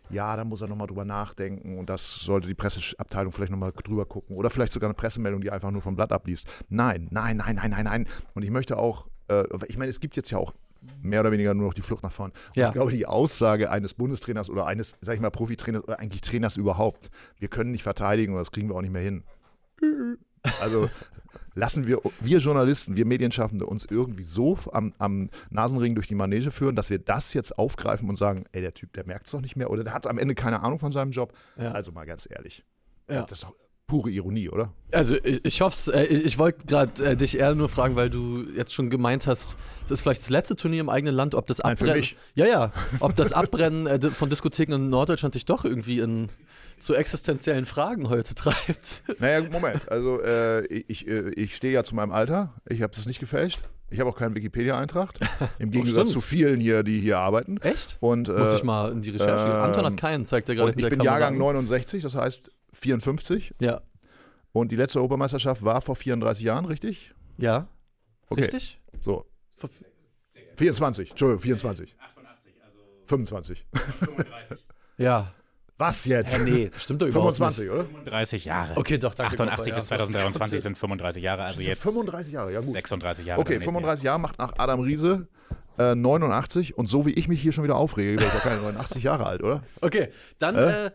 ja, 0.09 0.35
da 0.35 0.45
muss 0.45 0.61
er 0.61 0.67
nochmal 0.67 0.87
drüber 0.87 1.05
nachdenken 1.05 1.77
und 1.77 1.89
das 1.89 2.15
sollte 2.15 2.47
die 2.47 2.53
Presseabteilung 2.53 3.31
vielleicht 3.31 3.51
nochmal 3.51 3.71
drüber 3.71 4.05
gucken 4.05 4.35
oder 4.35 4.49
vielleicht 4.49 4.73
sogar 4.73 4.87
eine 4.87 4.93
Pressemeldung, 4.93 5.41
die 5.41 5.51
einfach 5.51 5.71
nur 5.71 5.81
vom 5.81 5.95
Blatt 5.95 6.11
abliest. 6.11 6.47
Nein, 6.69 7.07
nein, 7.11 7.37
nein, 7.37 7.55
nein, 7.55 7.71
nein, 7.71 7.85
nein. 7.85 8.07
Und 8.33 8.43
ich 8.43 8.51
möchte 8.51 8.77
auch, 8.77 9.07
äh, 9.29 9.43
ich 9.67 9.77
meine, 9.77 9.89
es 9.89 9.99
gibt 9.99 10.15
jetzt 10.15 10.29
ja 10.31 10.37
auch 10.37 10.53
mehr 11.01 11.21
oder 11.21 11.31
weniger 11.31 11.53
nur 11.53 11.67
noch 11.67 11.73
die 11.73 11.81
Flucht 11.81 12.03
nach 12.03 12.11
vorn. 12.11 12.31
Und 12.31 12.57
Ja. 12.57 12.67
Ich 12.67 12.73
glaube, 12.73 12.91
die 12.91 13.05
Aussage 13.05 13.71
eines 13.71 13.93
Bundestrainers 13.93 14.49
oder 14.49 14.65
eines, 14.67 14.95
sag 15.01 15.15
ich 15.15 15.21
mal, 15.21 15.31
Profitrainers 15.31 15.83
oder 15.83 15.99
eigentlich 15.99 16.21
Trainers 16.21 16.57
überhaupt, 16.57 17.09
wir 17.39 17.47
können 17.47 17.71
nicht 17.71 17.83
verteidigen 17.83 18.33
und 18.33 18.39
das 18.39 18.51
kriegen 18.51 18.69
wir 18.69 18.75
auch 18.75 18.81
nicht 18.81 18.93
mehr 18.93 19.01
hin. 19.01 19.23
Also 20.61 20.91
lassen 21.53 21.87
wir, 21.87 22.01
wir 22.19 22.39
Journalisten, 22.39 22.95
wir 22.95 23.05
Medienschaffende 23.05 23.65
uns 23.65 23.85
irgendwie 23.85 24.23
so 24.23 24.57
am, 24.71 24.93
am 24.97 25.29
Nasenring 25.49 25.95
durch 25.95 26.07
die 26.07 26.15
Manege 26.15 26.51
führen, 26.51 26.75
dass 26.75 26.89
wir 26.89 26.99
das 26.99 27.33
jetzt 27.33 27.57
aufgreifen 27.57 28.09
und 28.09 28.15
sagen, 28.15 28.45
ey, 28.51 28.61
der 28.61 28.73
Typ, 28.73 28.93
der 28.93 29.05
merkt 29.05 29.27
es 29.27 29.31
doch 29.31 29.41
nicht 29.41 29.55
mehr 29.55 29.69
oder 29.69 29.83
der 29.83 29.93
hat 29.93 30.07
am 30.07 30.17
Ende 30.17 30.35
keine 30.35 30.61
Ahnung 30.61 30.79
von 30.79 30.91
seinem 30.91 31.11
Job. 31.11 31.33
Ja. 31.57 31.71
Also 31.71 31.91
mal 31.91 32.05
ganz 32.05 32.27
ehrlich. 32.29 32.63
Ja. 33.09 33.21
Das 33.21 33.31
ist 33.31 33.43
doch 33.43 33.53
pure 33.87 34.09
Ironie, 34.09 34.49
oder? 34.49 34.73
Also 34.91 35.15
ich, 35.23 35.43
ich 35.45 35.61
hoffe 35.61 35.93
äh, 35.93 36.05
ich, 36.05 36.25
ich 36.25 36.37
wollte 36.37 36.65
gerade 36.65 37.03
äh, 37.03 37.15
dich 37.15 37.37
eher 37.37 37.53
nur 37.55 37.69
fragen, 37.69 37.95
weil 37.95 38.09
du 38.09 38.43
jetzt 38.55 38.73
schon 38.73 38.89
gemeint 38.89 39.27
hast, 39.27 39.57
es 39.85 39.91
ist 39.91 40.01
vielleicht 40.01 40.21
das 40.21 40.29
letzte 40.29 40.55
Turnier 40.55 40.81
im 40.81 40.89
eigenen 40.89 41.13
Land, 41.15 41.35
ob 41.35 41.47
das 41.47 41.59
Nein, 41.59 41.77
für 41.77 41.83
Abbrennen, 41.85 41.99
mich. 42.01 42.17
ja 42.33 42.45
ja, 42.45 42.71
ob 42.99 43.15
das 43.15 43.33
Abbrennen 43.33 43.85
äh, 43.87 43.99
von 44.11 44.29
Diskotheken 44.29 44.73
in 44.75 44.89
Norddeutschland 44.89 45.35
dich 45.35 45.45
doch 45.45 45.65
irgendwie 45.65 45.99
in 45.99 46.29
zu 46.79 46.93
existenziellen 46.95 47.65
Fragen 47.65 48.09
heute 48.09 48.35
treibt. 48.35 49.03
Naja, 49.19 49.41
Moment. 49.51 49.89
Also 49.89 50.19
äh, 50.21 50.65
ich, 50.65 51.07
äh, 51.07 51.29
ich 51.31 51.55
stehe 51.55 51.73
ja 51.73 51.83
zu 51.83 51.95
meinem 51.95 52.11
Alter. 52.11 52.53
Ich 52.67 52.81
habe 52.81 52.93
das 52.95 53.05
nicht 53.05 53.19
gefälscht. 53.19 53.59
Ich 53.91 53.99
habe 53.99 54.09
auch 54.09 54.17
keinen 54.17 54.35
Wikipedia-Eintrag. 54.35 55.11
Im 55.59 55.69
Oh, 55.69 55.71
Gegensatz 55.71 56.09
stimmt. 56.09 56.09
zu 56.09 56.21
vielen 56.21 56.59
hier, 56.59 56.83
die 56.83 56.99
hier 56.99 57.19
arbeiten. 57.19 57.57
Echt? 57.61 57.97
Und, 58.01 58.27
Muss 58.35 58.55
ich 58.55 58.63
mal 58.63 58.91
in 58.91 59.01
die 59.03 59.11
Recherche 59.11 59.45
gehen. 59.45 59.55
ähm, 59.55 59.61
Anton 59.61 59.85
hat 59.85 59.97
keinen, 59.97 60.25
zeigt 60.25 60.49
er 60.49 60.55
gerade 60.55 60.73
ich 60.75 60.89
bin 60.89 60.99
Jahrgang 61.01 61.33
an. 61.33 61.39
69, 61.39 62.01
das 62.01 62.15
heißt 62.15 62.49
54. 62.75 63.53
Ja. 63.59 63.81
Und 64.51 64.71
die 64.71 64.75
letzte 64.75 64.99
Europameisterschaft 64.99 65.63
war 65.63 65.81
vor 65.81 65.95
34 65.95 66.43
Jahren, 66.45 66.65
richtig? 66.65 67.13
Ja. 67.37 67.67
Okay. 68.29 68.41
Richtig? 68.41 68.79
So. 69.03 69.25
Ver- 69.55 69.69
24, 70.57 71.09
Entschuldigung, 71.11 71.41
24. 71.41 71.95
25. 73.07 73.65
Ja. 74.97 75.31
Was 75.77 76.05
jetzt? 76.05 76.33
Hä, 76.33 76.41
nee, 76.41 76.71
stimmt 76.77 77.01
doch 77.01 77.07
überhaupt 77.07 77.35
25, 77.35 77.69
oder? 77.69 77.85
30 78.09 78.45
Jahre. 78.45 78.77
Okay, 78.77 78.97
doch, 78.97 79.13
danke. 79.13 79.33
88 79.33 79.73
Papa, 79.73 79.75
bis 79.81 79.89
ja. 79.89 79.97
2023 79.97 80.61
sind 80.61 80.77
35 80.77 81.21
Jahre, 81.21 81.43
also 81.43 81.59
jetzt 81.59 81.81
35 81.81 82.31
Jahre, 82.33 82.53
ja 82.53 82.59
gut. 82.61 82.69
36 82.71 83.25
Jahre. 83.25 83.41
Okay, 83.41 83.53
im 83.55 83.59
nächsten 83.59 83.71
35 83.73 84.05
Jahre 84.05 84.19
macht 84.19 84.39
nach 84.39 84.53
Adam 84.57 84.79
Riese 84.79 85.27
äh, 85.77 85.93
89 85.93 86.77
und 86.77 86.87
so 86.87 87.05
wie 87.05 87.11
ich 87.11 87.27
mich 87.27 87.41
hier 87.41 87.51
schon 87.51 87.65
wieder 87.65 87.75
aufrege, 87.75 88.15
bin 88.15 88.25
ich 88.25 88.31
doch 88.31 88.41
keine 88.43 88.61
89 88.61 89.03
Jahre 89.03 89.25
alt, 89.25 89.43
oder? 89.43 89.63
Okay, 89.81 90.07
dann 90.39 90.55
Äh? 90.55 90.85
äh, 90.85 90.91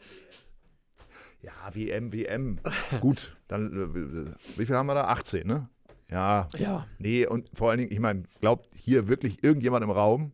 Ja, 1.42 1.52
WM, 1.72 2.12
WM. 2.12 2.58
Gut, 3.00 3.36
dann, 3.48 3.72
äh, 3.72 4.58
wie 4.58 4.66
viel 4.66 4.76
haben 4.76 4.86
wir 4.86 4.94
da? 4.94 5.04
18, 5.04 5.46
ne? 5.46 5.68
Ja, 6.10 6.48
ja. 6.56 6.86
nee, 6.98 7.24
und 7.24 7.48
vor 7.52 7.70
allen 7.70 7.78
Dingen, 7.78 7.92
ich 7.92 8.00
meine, 8.00 8.24
glaubt 8.40 8.66
hier 8.74 9.06
wirklich 9.06 9.44
irgendjemand 9.44 9.84
im 9.84 9.90
Raum, 9.90 10.32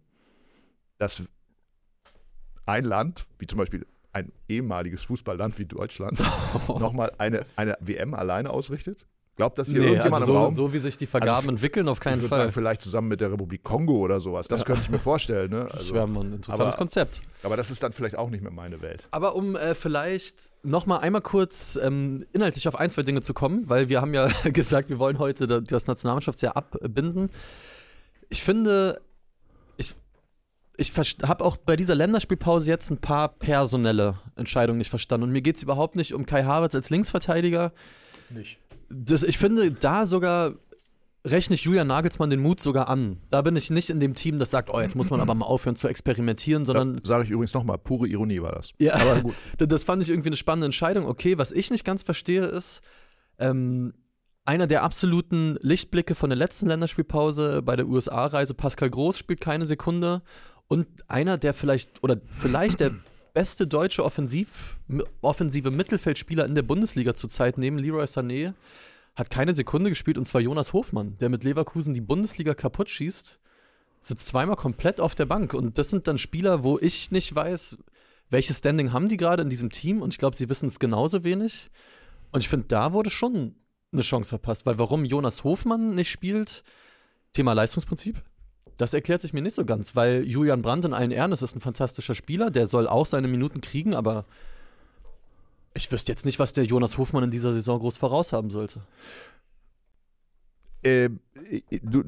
dass 0.97 1.23
ein 2.65 2.85
Land, 2.85 3.27
wie 3.39 3.47
zum 3.47 3.59
Beispiel 3.59 3.87
ein 4.13 4.33
ehemaliges 4.49 5.03
Fußballland 5.05 5.59
wie 5.59 5.67
Deutschland, 5.67 6.19
nochmal 6.69 7.13
eine, 7.19 7.45
eine 7.57 7.77
WM 7.81 8.15
alleine 8.15 8.51
ausrichtet? 8.51 9.07
Glaubt 9.37 9.59
das 9.59 9.69
hier 9.69 9.81
Nee, 9.81 9.87
irgendjemand 9.89 10.23
also 10.23 10.33
im 10.33 10.39
so, 10.39 10.45
Raum? 10.45 10.55
so 10.57 10.73
wie 10.73 10.79
sich 10.79 10.97
die 10.97 11.07
Vergaben 11.07 11.31
Also, 11.37 11.49
entwickeln, 11.51 11.89
auf 11.89 11.99
ich 11.99 12.03
keinen 12.05 12.21
würde 12.23 12.29
Fall. 12.31 12.39
sagen, 12.39 12.53
vielleicht 12.53 12.81
zusammen 12.81 13.09
mit 13.09 13.21
der 13.21 13.31
Republik 13.31 13.63
Kongo 13.63 13.99
oder 13.99 14.19
sowas. 14.19 14.49
Das 14.49 14.65
könnte 14.65 14.81
ich 14.83 14.89
mir 14.89 14.99
vorstellen. 14.99 15.51
Ne? 15.51 15.65
das 15.71 15.75
Also, 15.81 15.95
wäre 15.95 16.09
mal 16.09 16.25
ein 16.25 16.33
interessantes 16.33 16.73
aber- 16.73 16.79
Konzept. 16.79 17.21
aber 17.43 17.55
das 17.57 17.71
ist 17.71 17.83
dann 17.83 17.93
vielleicht 17.93 18.17
auch 18.17 18.31
nicht 18.31 18.41
mehr 18.43 18.51
meine 18.51 18.81
Welt. 18.81 19.07
Aber 19.11 19.35
um 19.35 19.55
äh, 19.55 19.75
vielleicht 19.75 20.49
noch 20.63 20.87
mal 20.87 20.99
einmal 21.01 21.21
kurz 21.21 21.79
ähm, 21.83 22.25
inhaltlich 22.33 22.67
auf 22.67 22.77
ein, 22.77 22.89
zwei 22.89 23.03
Dinge 23.03 23.21
zu 23.21 23.35
kommen, 23.35 23.69
weil 23.69 23.91
wir 23.91 24.01
haben 24.01 24.15
ja 24.15 24.27
gesagt, 24.53 24.89
wir 24.89 24.99
wollen 24.99 25.19
heute 25.19 25.47
da- 25.47 25.61
das 25.61 25.87
Nationalmannschaftsjahr 25.87 26.57
abbinden. 26.57 27.29
Ich 28.31 28.43
finde, 28.43 28.99
ich, 29.77 29.95
ich 30.79 30.93
habe 31.27 31.45
auch 31.45 31.59
bei 31.59 31.77
dieser 31.77 31.95
Länderspielpause 31.95 32.71
jetzt 32.71 32.89
ein 32.91 32.99
paar 33.03 33.29
personelle 33.29 34.19
Entscheidungen 34.35 34.79
nicht 34.79 34.89
verstanden. 34.91 35.25
Und 35.25 35.33
mir 35.33 35.43
geht 35.43 35.57
es 35.57 35.63
überhaupt 35.63 35.95
nicht 35.95 36.15
um 36.15 36.25
Kai 36.25 36.45
Havertz 36.45 36.75
als 36.75 36.89
Linksverteidiger. 36.89 37.73
Nicht. 38.31 38.59
Das, 38.89 39.23
ich 39.23 39.39
finde, 39.39 39.73
da 39.73 40.07
sogar 40.07 40.55
rechne 41.27 41.55
ich 41.55 41.63
Julian 41.63 41.89
Nagelsmann 41.89 42.31
den 42.31 42.41
Mut 42.41 42.61
sogar 42.61 42.89
an. 42.89 43.19
Da 43.31 43.43
bin 43.43 43.57
ich 43.57 43.71
nicht 43.71 43.91
in 43.91 44.01
dem 44.01 44.15
Team, 44.15 44.39
das 44.39 44.51
sagt, 44.51 44.71
oh, 44.71 44.81
jetzt 44.81 44.95
muss 44.95 45.11
man 45.11 45.21
aber 45.21 45.35
mal 45.35 45.47
aufhören 45.47 45.77
zu 45.77 45.89
experimentieren, 45.89 46.65
sondern 46.65 47.01
Sage 47.03 47.25
ich 47.25 47.31
übrigens 47.31 47.53
nochmal, 47.53 47.79
pure 47.79 48.07
Ironie 48.07 48.41
war 48.43 48.53
das. 48.53 48.71
ja, 48.79 48.95
Aber 48.95 49.21
gut. 49.21 49.35
das 49.59 49.85
fand 49.85 50.03
ich 50.03 50.09
irgendwie 50.09 50.29
eine 50.29 50.37
spannende 50.37 50.67
Entscheidung. 50.67 51.07
Okay, 51.07 51.37
was 51.37 51.51
ich 51.51 51.71
nicht 51.71 51.85
ganz 51.85 52.03
verstehe, 52.05 52.45
ist, 52.45 52.81
ähm, 53.39 53.93
einer 54.45 54.69
der 54.69 54.85
absoluten 54.85 55.59
Lichtblicke 55.61 56.15
von 56.15 56.31
der 56.31 56.37
letzten 56.37 56.69
Länderspielpause 56.69 57.63
bei 57.63 57.75
der 57.75 57.89
USA-Reise, 57.89 58.55
Pascal 58.55 58.91
Groß, 58.91 59.19
spielt 59.19 59.41
keine 59.41 59.67
Sekunde. 59.67 60.23
Und 60.69 60.87
einer 61.09 61.39
der 61.39 61.55
vielleicht, 61.55 62.03
oder 62.05 62.21
vielleicht 62.31 62.81
der 62.81 62.93
beste 63.37 63.67
deutsche 63.67 64.03
Offensiv, 64.03 64.79
offensive 65.21 65.71
Mittelfeldspieler 65.71 66.47
in 66.47 66.55
der 66.55 66.63
Bundesliga 66.63 67.13
zurzeit 67.13 67.59
neben 67.59 67.77
Leroy 67.77 68.05
Sané 68.05 68.55
hat 69.15 69.29
keine 69.29 69.53
Sekunde 69.53 69.91
gespielt, 69.91 70.17
und 70.17 70.25
zwar 70.25 70.41
Jonas 70.41 70.73
Hofmann, 70.73 71.19
der 71.19 71.29
mit 71.29 71.45
Leverkusen 71.45 71.93
die 71.93 72.01
Bundesliga 72.01 72.55
kaputt 72.55 72.89
schießt, 72.89 73.39
sitzt 74.01 74.27
zweimal 74.27 74.57
komplett 74.57 75.03
auf 75.03 75.15
der 75.15 75.27
Bank. 75.27 75.53
Und 75.53 75.77
das 75.77 75.91
sind 75.91 76.09
dann 76.09 76.17
Spieler, 76.17 76.63
wo 76.63 76.79
ich 76.79 77.11
nicht 77.11 77.35
weiß, 77.35 77.77
welches 78.31 78.57
Standing 78.57 78.95
haben 78.95 79.11
die 79.11 79.19
gerade 79.19 79.43
in 79.43 79.51
diesem 79.51 79.69
Team? 79.69 80.01
Und 80.01 80.15
ich 80.15 80.19
glaube, 80.19 80.35
sie 80.35 80.49
wissen 80.49 80.69
es 80.69 80.79
genauso 80.79 81.23
wenig. 81.23 81.71
Und 82.33 82.41
ich 82.41 82.49
finde, 82.49 82.69
da 82.69 82.95
wurde 82.95 83.11
schon 83.11 83.55
eine 83.93 84.01
Chance 84.01 84.31
verpasst, 84.31 84.65
weil 84.65 84.79
warum 84.79 85.05
Jonas 85.05 85.45
Hofmann 85.45 85.95
nicht 85.95 86.09
spielt, 86.09 86.65
Thema 87.35 87.53
Leistungsprinzip, 87.53 88.23
das 88.77 88.95
erklärt 88.95 89.23
sich 89.23 89.33
mir 89.33 89.43
nicht 89.43 89.55
so 89.55 89.65
ganz, 89.65 89.97
weil 89.97 90.25
Julian 90.25 90.63
Brandt 90.63 90.85
in 90.85 90.93
allen 90.93 91.11
Ehren, 91.11 91.31
das 91.31 91.43
ist 91.43 91.57
ein 91.57 91.61
fantastischer 91.61 92.15
Spieler, 92.15 92.51
der 92.51 92.67
soll 92.67 92.87
auch 92.87 93.07
seine 93.07 93.29
Minuten 93.29 93.61
kriegen, 93.61 93.95
aber 93.95 94.25
ich 95.75 95.91
wüsste 95.91 96.13
jetzt 96.13 96.25
nicht, 96.25 96.39
was 96.39 96.53
der 96.53 96.65
Jonas 96.65 96.99
Hofmann 96.99 97.25
in 97.25 97.31
dieser 97.31 97.53
Saison 97.53 97.79
groß 97.79 97.97
voraushaben 97.97 98.51
sollte. 98.51 98.81
Äh, 100.83 101.11
du, 101.83 102.05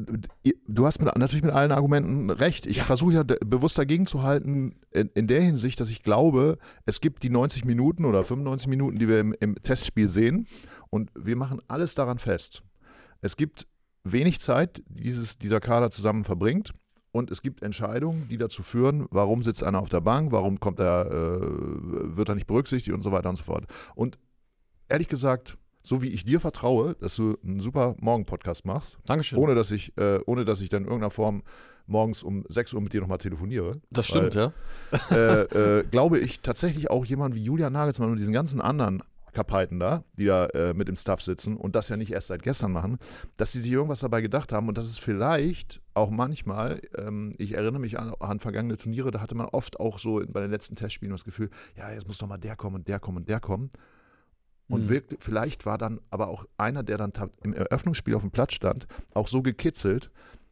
du 0.67 0.87
hast 0.87 1.01
mit, 1.01 1.15
natürlich 1.17 1.45
mit 1.45 1.53
allen 1.53 1.73
Argumenten 1.73 2.31
recht. 2.31 2.67
Ich 2.67 2.83
versuche 2.83 3.15
ja 3.15 3.23
bewusst 3.25 3.77
dagegen 3.77 4.07
zu 4.07 4.23
halten, 4.23 4.77
in, 4.93 5.11
in 5.15 5.27
der 5.27 5.41
Hinsicht, 5.41 5.81
dass 5.81 5.91
ich 5.91 6.03
glaube, 6.03 6.59
es 6.87 7.01
gibt 7.01 7.23
die 7.23 7.31
90 7.31 7.65
Minuten 7.65 8.05
oder 8.05 8.25
95 8.25 8.69
Minuten, 8.69 8.99
die 8.99 9.09
wir 9.09 9.21
im, 9.21 9.35
im 9.41 9.57
Testspiel 9.63 10.09
sehen 10.09 10.47
und 10.91 11.11
wir 11.15 11.37
machen 11.37 11.61
alles 11.67 11.95
daran 11.95 12.19
fest. 12.19 12.63
Es 13.21 13.37
gibt 13.37 13.67
wenig 14.13 14.41
Zeit, 14.41 14.83
die 14.89 15.03
dieses, 15.03 15.39
dieser 15.39 15.61
Kader 15.61 15.91
zusammen 15.91 16.25
verbringt 16.25 16.73
und 17.11 17.31
es 17.31 17.43
gibt 17.43 17.63
Entscheidungen, 17.63 18.29
die 18.29 18.39
dazu 18.39 18.63
führen, 18.63 19.07
warum 19.11 19.43
sitzt 19.43 19.65
einer 19.65 19.81
auf 19.81 19.89
der 19.89 20.01
Bank, 20.01 20.33
warum 20.33 20.61
kommt 20.61 20.81
er, 20.81 21.07
äh, 21.07 22.17
wird 22.17 22.29
er 22.29 22.35
nicht 22.35 22.47
berücksichtigt 22.47 22.95
und 22.95 23.03
so 23.03 23.13
weiter 23.13 23.31
und 23.31 23.37
so 23.37 23.45
fort. 23.45 23.65
Und 23.95 24.19
ehrlich 24.89 25.09
gesagt, 25.09 25.57
so 25.83 26.03
wie 26.03 26.09
ich 26.09 26.25
dir 26.25 26.39
vertraue, 26.39 26.97
dass 27.01 27.17
du 27.17 27.39
einen 27.43 27.61
super 27.61 27.97
Morgen-Podcast 27.99 28.67
machst, 28.67 28.99
Dankeschön. 29.07 29.39
ohne 29.39 29.55
dass 29.55 29.71
ich, 29.71 29.97
äh, 29.97 30.21
ohne 30.27 30.45
dass 30.45 30.61
ich 30.61 30.69
dann 30.69 30.83
in 30.83 30.89
irgendeiner 30.89 31.11
Form 31.11 31.43
morgens 31.87 32.23
um 32.23 32.45
6 32.49 32.75
Uhr 32.75 32.83
mit 32.83 32.93
dir 32.93 33.01
nochmal 33.01 33.19
telefoniere, 33.19 33.81
das 33.91 34.07
stimmt, 34.07 34.35
ja. 34.35 34.53
äh, 35.11 35.79
äh, 35.79 35.85
glaube 35.91 36.19
ich 36.19 36.41
tatsächlich 36.41 36.91
auch 36.91 37.07
jemand 37.07 37.35
wie 37.35 37.43
Julian 37.43 37.73
Nagelsmann 37.73 38.11
und 38.11 38.19
diesen 38.19 38.35
ganzen 38.35 38.61
anderen 38.61 39.03
Kapeiten 39.33 39.79
da, 39.79 40.05
die 40.15 40.27
da 40.27 40.47
äh, 40.47 40.75
mit 40.75 40.89
im 40.89 40.97
Staff 40.97 41.23
sitzen 41.23 41.57
und 41.57 41.77
das 41.77 41.89
ja 41.89 41.97
nicht 41.97 42.13
erst 42.13 42.29
seit 42.29 42.43
gestern 42.43 42.73
machen, 42.73 42.99
dass 43.37 43.53
sie 43.53 43.61
sich 43.61 43.73
irgendwas 43.73 44.01
dabei 44.01 44.21
gedacht 44.21 44.53
haben 44.53 44.69
und 44.69 44.79
dass 44.79 44.87
es 44.87 44.99
vielleicht 44.99 45.81
auch 45.95 46.11
manchmal, 46.11 46.81
ähm, 46.97 47.35
ich 47.39 47.55
erinnere 47.55 47.81
mich 47.81 47.99
an, 47.99 48.13
an 48.21 48.41
vergangene 48.41 48.77
Turniere, 48.77 49.11
da 49.11 49.21
hatte 49.21 49.35
man 49.35 49.47
oft 49.47 49.81
auch 49.81 49.99
so 49.99 50.23
bei 50.27 50.41
den 50.41 50.51
letzten 50.51 50.77
Testspielen 50.77 51.13
das 51.13 51.25
Gefühl, 51.25 51.51
ja, 51.77 51.91
jetzt 51.93 52.07
muss 52.07 52.19
doch 52.19 52.27
mal 52.29 52.39
der 52.39 52.57
kommen 52.57 52.77
und 52.77 52.89
der 52.89 53.01
kommen 53.01 53.19
und 53.19 53.29
der 53.29 53.41
kommen. 53.41 53.71
Und 54.69 54.85
Mhm. 54.85 54.89
wirklich, 54.91 55.21
vielleicht 55.23 55.65
war 55.67 55.79
dann 55.79 56.01
aber 56.11 56.29
auch 56.29 56.45
einer, 56.59 56.83
der 56.83 56.99
dann 56.99 57.13
im 57.43 57.55
Eröffnungsspiel 57.55 58.15
auf 58.15 58.23
dem 58.23 58.31
Platz 58.31 58.53
stand, 58.53 58.87
auch 59.15 59.27
so 59.27 59.43
gekitzelt, 59.43 60.11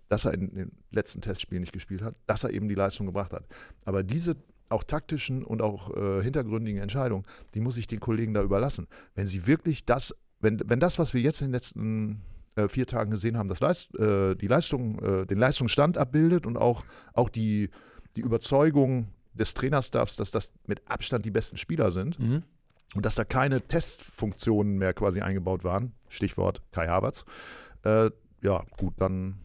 dass 0.09 0.25
er 0.25 0.35
in 0.35 0.49
den 0.55 0.73
letzten 0.91 1.21
Testspielen 1.21 1.61
nicht 1.61 1.73
gespielt 1.73 2.01
hat, 2.03 2.15
dass 2.27 2.45
er 2.45 2.51
eben 2.51 2.69
die 2.69 2.75
Leistung 2.75 3.07
gebracht 3.07 3.33
hat. 3.33 3.45
Aber 3.85 4.03
diese 4.03 4.37
auch 4.69 4.85
taktischen 4.85 5.45
und 5.45 5.63
auch 5.63 5.95
äh, 5.97 6.23
hintergründigen 6.23 6.81
Entscheidungen, 6.81 7.25
die 7.55 7.61
muss 7.61 7.77
ich 7.77 7.87
den 7.87 8.01
Kollegen 8.01 8.35
da 8.35 8.43
überlassen. 8.43 8.87
Wenn 9.15 9.27
sie 9.27 9.47
wirklich 9.47 9.85
das, 9.85 10.15
wenn, 10.41 10.61
wenn 10.67 10.81
das, 10.81 10.99
was 10.99 11.15
wir 11.15 11.21
jetzt 11.21 11.41
in 11.41 11.49
den 11.49 11.53
letzten 11.53 12.23
äh, 12.57 12.69
vier 12.69 12.87
Tagen 12.87 13.11
gesehen 13.11 13.37
haben, 13.39 13.49
das 13.49 13.61
Leist, 13.61 13.95
äh, 13.99 14.35
die 14.35 14.49
Leistung, 14.49 14.99
äh, 15.01 15.27
den 15.27 15.39
Leistungsstand 15.39 15.99
abbildet 15.99 16.47
und 16.47 16.57
auch, 16.57 16.85
auch 17.13 17.29
die, 17.29 17.71
die 18.17 18.21
Überzeugung 18.23 19.09
des 19.35 19.55
Trainerstaffs, 19.55 20.17
dass 20.17 20.31
das 20.31 20.53
mit 20.67 20.83
Abstand 20.91 21.25
die 21.25 21.31
besten 21.31 21.59
Spieler 21.59 21.91
sind, 21.91 22.19
Mhm. 22.19 22.43
und 22.95 23.05
dass 23.05 23.15
da 23.15 23.25
keine 23.25 23.61
Testfunktionen 23.61 24.79
mehr 24.79 24.95
quasi 24.95 25.21
eingebaut 25.21 25.65
waren, 25.65 25.93
Stichwort 26.09 26.63
Kai 26.73 26.89
Havertz, 26.89 27.25
äh, 27.85 28.11
ja, 28.43 28.65
gut, 28.79 28.95
dann, 28.99 29.37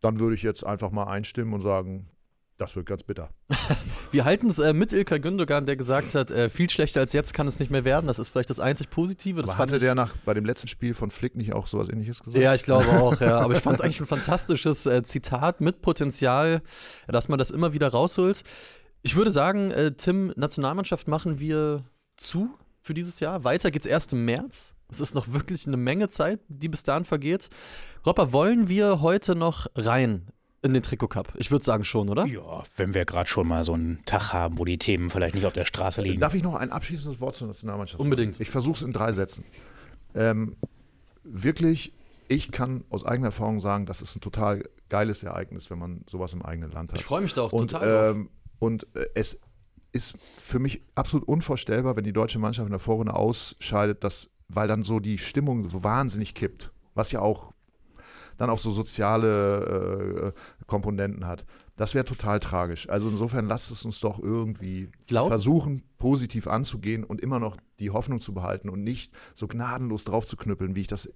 dann 0.00 0.18
würde 0.18 0.34
ich 0.34 0.42
jetzt 0.42 0.64
einfach 0.64 0.90
mal 0.90 1.04
einstimmen 1.04 1.54
und 1.54 1.60
sagen, 1.60 2.08
das 2.58 2.74
wird 2.74 2.86
ganz 2.86 3.04
bitter. 3.04 3.30
Wir 4.10 4.24
halten 4.24 4.50
es 4.50 4.58
äh, 4.58 4.72
mit 4.72 4.92
Ilkay 4.92 5.20
Gündogan, 5.20 5.64
der 5.64 5.76
gesagt 5.76 6.14
hat, 6.14 6.30
äh, 6.30 6.50
viel 6.50 6.68
schlechter 6.68 7.00
als 7.00 7.12
jetzt 7.12 7.32
kann 7.32 7.46
es 7.46 7.60
nicht 7.60 7.70
mehr 7.70 7.84
werden. 7.84 8.08
Das 8.08 8.18
ist 8.18 8.28
vielleicht 8.28 8.50
das 8.50 8.58
einzig 8.58 8.90
Positive. 8.90 9.40
Das 9.40 9.52
Aber 9.52 9.58
hatte 9.58 9.78
der 9.78 9.94
nach, 9.94 10.16
bei 10.24 10.34
dem 10.34 10.44
letzten 10.44 10.66
Spiel 10.66 10.92
von 10.92 11.10
Flick 11.10 11.36
nicht 11.36 11.52
auch 11.52 11.68
sowas 11.68 11.88
ähnliches 11.88 12.22
gesagt? 12.22 12.42
Ja, 12.42 12.54
ich 12.54 12.64
glaube 12.64 12.88
auch, 13.00 13.20
ja. 13.20 13.38
Aber 13.38 13.54
ich 13.54 13.60
fand 13.60 13.76
es 13.76 13.80
eigentlich 13.80 14.00
ein 14.00 14.06
fantastisches 14.06 14.86
äh, 14.86 15.02
Zitat 15.04 15.60
mit 15.60 15.80
Potenzial, 15.82 16.60
dass 17.06 17.28
man 17.28 17.38
das 17.38 17.50
immer 17.50 17.72
wieder 17.72 17.88
rausholt. 17.88 18.42
Ich 19.02 19.14
würde 19.14 19.30
sagen, 19.30 19.70
äh, 19.70 19.92
Tim, 19.92 20.32
Nationalmannschaft 20.36 21.06
machen 21.06 21.38
wir 21.38 21.84
zu 22.16 22.50
für 22.82 22.92
dieses 22.92 23.20
Jahr. 23.20 23.44
Weiter 23.44 23.70
geht's 23.70 23.86
erst 23.86 24.12
im 24.12 24.24
März. 24.24 24.74
Es 24.90 25.00
ist 25.00 25.14
noch 25.14 25.28
wirklich 25.32 25.66
eine 25.66 25.76
Menge 25.76 26.08
Zeit, 26.08 26.40
die 26.48 26.68
bis 26.68 26.82
dahin 26.82 27.04
vergeht. 27.04 27.50
Robber, 28.04 28.32
wollen 28.32 28.68
wir 28.68 29.00
heute 29.00 29.36
noch 29.36 29.66
rein 29.76 30.26
in 30.62 30.74
den 30.74 30.82
Trikot 30.82 31.08
Cup? 31.08 31.32
Ich 31.36 31.50
würde 31.50 31.64
sagen 31.64 31.84
schon, 31.84 32.08
oder? 32.08 32.26
Ja, 32.26 32.64
wenn 32.76 32.94
wir 32.94 33.04
gerade 33.04 33.28
schon 33.28 33.46
mal 33.46 33.64
so 33.64 33.74
einen 33.74 34.02
Tag 34.06 34.32
haben, 34.32 34.58
wo 34.58 34.64
die 34.64 34.78
Themen 34.78 35.10
vielleicht 35.10 35.34
nicht 35.34 35.46
auf 35.46 35.52
der 35.52 35.64
Straße 35.64 36.02
liegen. 36.02 36.20
Darf 36.20 36.34
ich 36.34 36.42
noch 36.42 36.54
ein 36.56 36.72
abschließendes 36.72 37.20
Wort 37.20 37.34
zur 37.34 37.46
Nationalmannschaft? 37.48 38.00
Unbedingt. 38.00 38.40
Ich 38.40 38.50
versuche 38.50 38.74
es 38.76 38.82
in 38.82 38.92
drei 38.92 39.12
Sätzen. 39.12 39.44
Ähm, 40.14 40.56
wirklich, 41.24 41.92
ich 42.28 42.50
kann 42.50 42.84
aus 42.90 43.04
eigener 43.04 43.28
Erfahrung 43.28 43.60
sagen, 43.60 43.86
das 43.86 44.02
ist 44.02 44.16
ein 44.16 44.20
total 44.20 44.64
geiles 44.88 45.22
Ereignis, 45.22 45.70
wenn 45.70 45.78
man 45.78 46.02
sowas 46.08 46.32
im 46.32 46.42
eigenen 46.42 46.70
Land 46.72 46.92
hat. 46.92 46.98
Ich 47.00 47.04
freue 47.06 47.20
mich 47.22 47.34
da 47.34 47.42
auch 47.42 47.52
Und, 47.52 47.70
total 47.70 47.88
drauf. 47.88 48.16
ähm, 48.16 48.30
und 48.58 48.86
äh, 48.96 49.06
es 49.14 49.40
ist 49.92 50.18
für 50.36 50.58
mich 50.58 50.82
absolut 50.94 51.26
unvorstellbar, 51.28 51.96
wenn 51.96 52.04
die 52.04 52.12
deutsche 52.12 52.38
Mannschaft 52.38 52.66
in 52.66 52.72
der 52.72 52.78
Vorrunde 52.80 53.14
ausscheidet, 53.14 54.04
dass, 54.04 54.30
weil 54.48 54.68
dann 54.68 54.82
so 54.82 55.00
die 55.00 55.18
Stimmung 55.18 55.68
so 55.68 55.82
wahnsinnig 55.84 56.34
kippt. 56.34 56.72
Was 56.94 57.12
ja 57.12 57.20
auch 57.20 57.52
dann 58.38 58.48
auch 58.50 58.58
so 58.58 58.70
soziale 58.70 60.32
äh, 60.34 60.64
Komponenten 60.66 61.26
hat. 61.26 61.44
Das 61.76 61.94
wäre 61.94 62.04
total 62.04 62.40
tragisch. 62.40 62.88
Also 62.88 63.08
insofern 63.08 63.46
lasst 63.46 63.70
es 63.70 63.84
uns 63.84 64.00
doch 64.00 64.18
irgendwie 64.18 64.90
Glaub- 65.06 65.28
versuchen, 65.28 65.82
positiv 65.96 66.48
anzugehen 66.48 67.04
und 67.04 67.20
immer 67.20 67.38
noch 67.38 67.56
die 67.78 67.90
Hoffnung 67.90 68.18
zu 68.18 68.34
behalten 68.34 68.68
und 68.68 68.82
nicht 68.82 69.12
so 69.34 69.46
gnadenlos 69.46 70.04
drauf 70.04 70.26
zu 70.26 70.36
knüppeln, 70.36 70.74
wie 70.74 70.80
ich 70.80 70.86
das. 70.88 71.12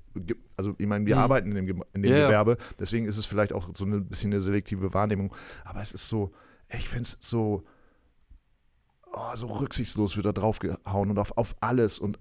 Also 0.56 0.74
ich 0.78 0.86
meine, 0.86 1.04
wir 1.06 1.16
Mhm. 1.16 1.22
arbeiten 1.22 1.48
in 1.50 1.56
dem, 1.56 1.66
Ge- 1.66 1.84
in 1.94 2.02
dem 2.02 2.12
ja. 2.12 2.26
Gewerbe, 2.26 2.58
deswegen 2.78 3.06
ist 3.06 3.16
es 3.18 3.26
vielleicht 3.26 3.52
auch 3.52 3.70
so 3.74 3.84
ein 3.84 4.06
bisschen 4.06 4.32
eine 4.32 4.40
selektive 4.40 4.94
Wahrnehmung. 4.94 5.34
Aber 5.64 5.82
es 5.82 5.92
ist 5.94 6.08
so, 6.08 6.30
ich 6.72 6.88
finde 6.88 7.02
es 7.08 7.18
so, 7.20 7.64
oh, 9.12 9.36
so 9.36 9.46
rücksichtslos 9.46 10.16
wird 10.16 10.26
da 10.26 10.32
draufgehauen 10.32 11.10
und 11.10 11.18
auf, 11.18 11.36
auf 11.36 11.56
alles 11.60 11.98
und 11.98 12.18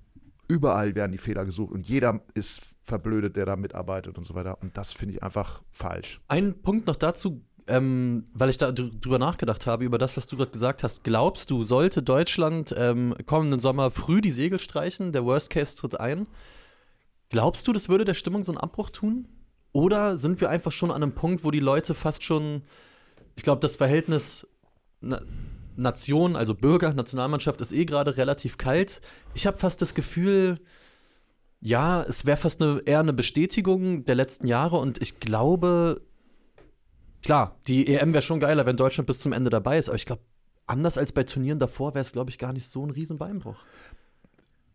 überall 0.52 0.96
werden 0.96 1.14
die 1.14 1.18
Fehler 1.18 1.46
gesucht 1.46 1.72
und 1.72 1.88
jeder 1.88 2.22
ist 2.34 2.76
verblödet, 2.84 3.38
der 3.38 3.46
da 3.46 3.56
mitarbeitet 3.56 4.18
und 4.18 4.26
so 4.26 4.36
weiter. 4.36 4.58
Und 4.62 4.76
das 4.78 4.92
finde 4.92 5.16
ich 5.16 5.24
einfach 5.24 5.62
falsch. 5.72 6.20
Ein 6.28 6.62
Punkt 6.62 6.88
noch 6.88 6.98
dazu, 6.98 7.42
ähm, 7.68 8.26
weil 8.34 8.50
ich 8.50 8.58
da 8.58 8.72
dr- 8.72 8.92
drüber 9.00 9.18
nachgedacht 9.18 9.66
habe, 9.66 9.86
über 9.86 9.98
das, 9.98 10.18
was 10.18 10.28
du 10.28 10.36
gerade 10.36 10.52
gesagt 10.52 10.84
hast. 10.84 11.04
Glaubst 11.04 11.50
du, 11.52 11.64
sollte 11.64 12.04
Deutschland 12.04 12.76
ähm, 12.78 13.16
kommenden 13.26 13.60
Sommer 13.62 13.92
früh 13.92 14.20
die 14.20 14.32
Segel 14.32 14.60
streichen, 14.60 15.14
der 15.14 15.24
Worst 15.24 15.50
Case 15.52 15.78
tritt 15.78 16.00
ein? 16.00 16.28
Glaubst 17.30 17.66
du, 17.68 17.72
das 17.72 17.88
würde 17.88 18.04
der 18.04 18.14
Stimmung 18.14 18.44
so 18.44 18.52
einen 18.52 18.60
Abbruch 18.60 18.90
tun? 18.90 19.28
Oder 19.72 20.18
sind 20.18 20.42
wir 20.42 20.50
einfach 20.50 20.74
schon 20.74 20.92
an 20.92 21.02
einem 21.02 21.14
Punkt, 21.14 21.46
wo 21.46 21.52
die 21.52 21.62
Leute 21.62 21.94
fast 21.96 22.24
schon, 22.24 22.64
ich 23.38 23.44
glaube, 23.44 23.62
das 23.62 23.78
Verhältnis 23.78 24.48
Na 25.00 25.22
Nation, 25.76 26.36
also 26.36 26.54
Bürger, 26.56 26.94
Nationalmannschaft 26.94 27.62
ist 27.62 27.72
eh 27.72 27.86
gerade 27.86 28.18
relativ 28.18 28.58
kalt. 28.58 29.02
Ich 29.34 29.48
habe 29.48 29.58
fast 29.58 29.82
das 29.82 29.94
Gefühl, 29.94 30.60
ja, 31.62 32.04
es 32.04 32.26
wäre 32.26 32.38
fast 32.38 32.62
eine, 32.62 32.82
eher 32.86 33.00
eine 33.00 33.14
Bestätigung 33.14 34.06
der 34.06 34.16
letzten 34.16 34.48
Jahre 34.48 34.78
und 34.78 35.02
ich 35.02 35.20
glaube, 35.20 36.02
klar, 37.22 37.60
die 37.68 37.88
EM 37.88 38.14
wäre 38.14 38.22
schon 38.22 38.40
geiler, 38.40 38.66
wenn 38.66 38.78
Deutschland 38.78 39.08
bis 39.08 39.20
zum 39.20 39.32
Ende 39.34 39.50
dabei 39.50 39.78
ist, 39.78 39.90
aber 39.90 39.96
ich 39.96 40.06
glaube, 40.06 40.24
anders 40.68 40.98
als 40.98 41.12
bei 41.12 41.24
Turnieren 41.24 41.60
davor 41.60 41.94
wäre 41.94 42.02
es, 42.02 42.12
glaube 42.12 42.30
ich, 42.30 42.38
gar 42.38 42.54
nicht 42.54 42.68
so 42.68 42.86
ein 42.86 42.90
Riesenbeinbruch. 42.90 43.58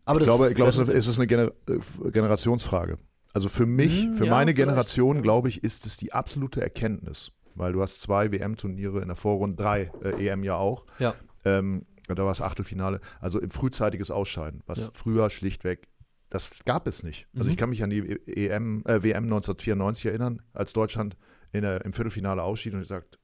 Aber 0.05 0.19
Ich 0.21 0.25
glaube, 0.25 0.49
ich 0.49 0.55
glaube 0.55 0.69
es 0.69 0.77
ist 0.77 1.17
eine 1.17 1.27
Gener 1.27 1.51
äh, 1.67 2.11
Generationsfrage. 2.11 2.97
Also 3.33 3.49
für 3.49 3.65
mich, 3.65 4.03
Hm, 4.03 4.15
für 4.15 4.25
ja, 4.25 4.31
meine 4.31 4.51
vielleicht. 4.51 4.69
Generation, 4.69 5.21
glaube 5.21 5.49
ich, 5.49 5.63
ist 5.63 5.85
es 5.85 5.97
die 5.97 6.13
absolute 6.13 6.61
Erkenntnis. 6.61 7.31
Weil 7.57 7.73
du 7.73 7.81
hast 7.81 8.01
zwei 8.01 8.31
WM-Turniere 8.31 9.01
in 9.01 9.07
der 9.07 9.15
Vorrunde, 9.15 9.55
drei 9.61 9.91
äh, 10.03 10.27
EM 10.27 10.43
ja 10.43 10.55
auch. 10.55 10.85
Ja. 10.99 11.15
Ähm, 11.45 11.85
da 12.07 12.17
war 12.23 12.31
es 12.31 12.41
Achtelfinale. 12.41 13.01
Also 13.19 13.39
im 13.39 13.51
frühzeitiges 13.51 14.11
Ausscheiden, 14.11 14.61
was 14.65 14.79
Ja. 14.79 14.89
früher 14.93 15.29
schlichtweg, 15.29 15.87
das 16.29 16.53
gab 16.65 16.87
es 16.87 17.03
nicht. 17.03 17.27
Also 17.35 17.47
Mhm. 17.47 17.51
ich 17.51 17.57
kann 17.57 17.69
mich 17.69 17.83
an 17.83 17.89
die 17.89 17.99
EM, 18.27 18.83
äh, 18.85 19.01
WM 19.03 19.23
1994 19.25 20.05
erinnern, 20.07 20.41
als 20.53 20.73
Deutschland 20.73 21.17
in 21.51 21.61
der, 21.61 21.83
im 21.85 21.93
Viertelfinale 21.93 22.43
ausschied 22.43 22.73
und 22.73 22.81
ich 22.81 22.87
sagt, 22.87 23.17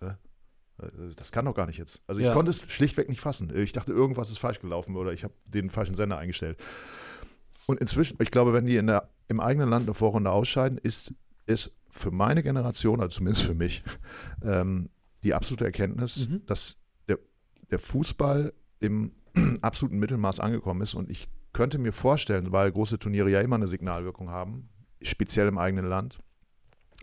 äh, 0.00 0.06
äh, 0.06 1.14
das 1.16 1.32
kann 1.32 1.44
doch 1.44 1.54
gar 1.54 1.66
nicht 1.66 1.78
jetzt. 1.78 2.02
Also 2.06 2.20
ich 2.20 2.26
Ja. 2.26 2.32
konnte 2.32 2.50
es 2.50 2.62
schlichtweg 2.70 3.08
nicht 3.08 3.20
fassen. 3.20 3.54
Ich 3.56 3.72
dachte, 3.72 3.92
irgendwas 3.92 4.30
ist 4.30 4.38
falsch 4.38 4.60
gelaufen 4.60 4.96
oder 4.96 5.12
ich 5.12 5.22
habe 5.24 5.34
den 5.44 5.70
falschen 5.70 5.94
Sender 5.94 6.18
eingestellt. 6.18 6.58
Und 7.66 7.80
inzwischen, 7.80 8.16
ich 8.20 8.30
glaube, 8.30 8.52
wenn 8.52 8.66
die 8.66 8.76
in 8.76 8.86
der, 8.86 9.08
im 9.28 9.40
eigenen 9.40 9.68
Land 9.70 9.84
eine 9.84 9.94
Vorrunde 9.94 10.30
ausscheiden, 10.30 10.78
ist 10.78 11.14
es 11.46 11.74
für 11.94 12.10
meine 12.10 12.42
Generation, 12.42 13.00
also 13.00 13.18
zumindest 13.18 13.44
für 13.44 13.54
mich, 13.54 13.84
ähm, 14.42 14.88
die 15.22 15.34
absolute 15.34 15.66
Erkenntnis, 15.66 16.28
Mhm. 16.28 16.44
dass 16.46 16.80
der, 17.06 17.18
der 17.70 17.78
Fußball 17.78 18.52
im 18.80 19.12
absoluten 19.60 19.98
Mittelmaß 19.98 20.40
angekommen 20.40 20.80
ist. 20.80 20.94
Und 20.94 21.10
ich 21.10 21.28
könnte 21.52 21.78
mir 21.78 21.92
vorstellen, 21.92 22.50
weil 22.50 22.72
große 22.72 22.98
Turniere 22.98 23.30
ja 23.30 23.40
immer 23.42 23.56
eine 23.56 23.68
Signalwirkung 23.68 24.30
haben, 24.30 24.70
speziell 25.02 25.46
im 25.48 25.58
eigenen 25.58 25.84
Land, 25.86 26.18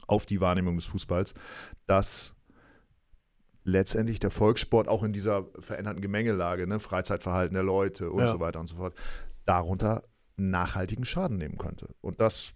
auf 0.08 0.26
die 0.26 0.42
Wahrnehmung 0.42 0.76
des 0.76 0.86
Fußballs, 0.86 1.34
dass 1.86 2.34
letztendlich 3.64 4.20
der 4.20 4.32
Volkssport 4.32 4.88
auch 4.88 5.04
in 5.04 5.14
dieser 5.14 5.46
veränderten 5.60 6.02
Gemengelage, 6.02 6.66
ne, 6.66 6.80
Freizeitverhalten 6.80 7.54
der 7.54 7.64
Leute 7.64 8.10
und 8.12 8.22
Ja. 8.22 8.32
so 8.32 8.40
weiter 8.40 8.60
und 8.60 8.68
so 8.68 8.76
fort, 8.78 8.96
darunter 9.46 10.02
nachhaltigen 10.38 11.06
Schaden 11.06 11.38
nehmen 11.38 11.58
könnte. 11.58 11.90
Und 12.02 12.20
das, 12.22 12.54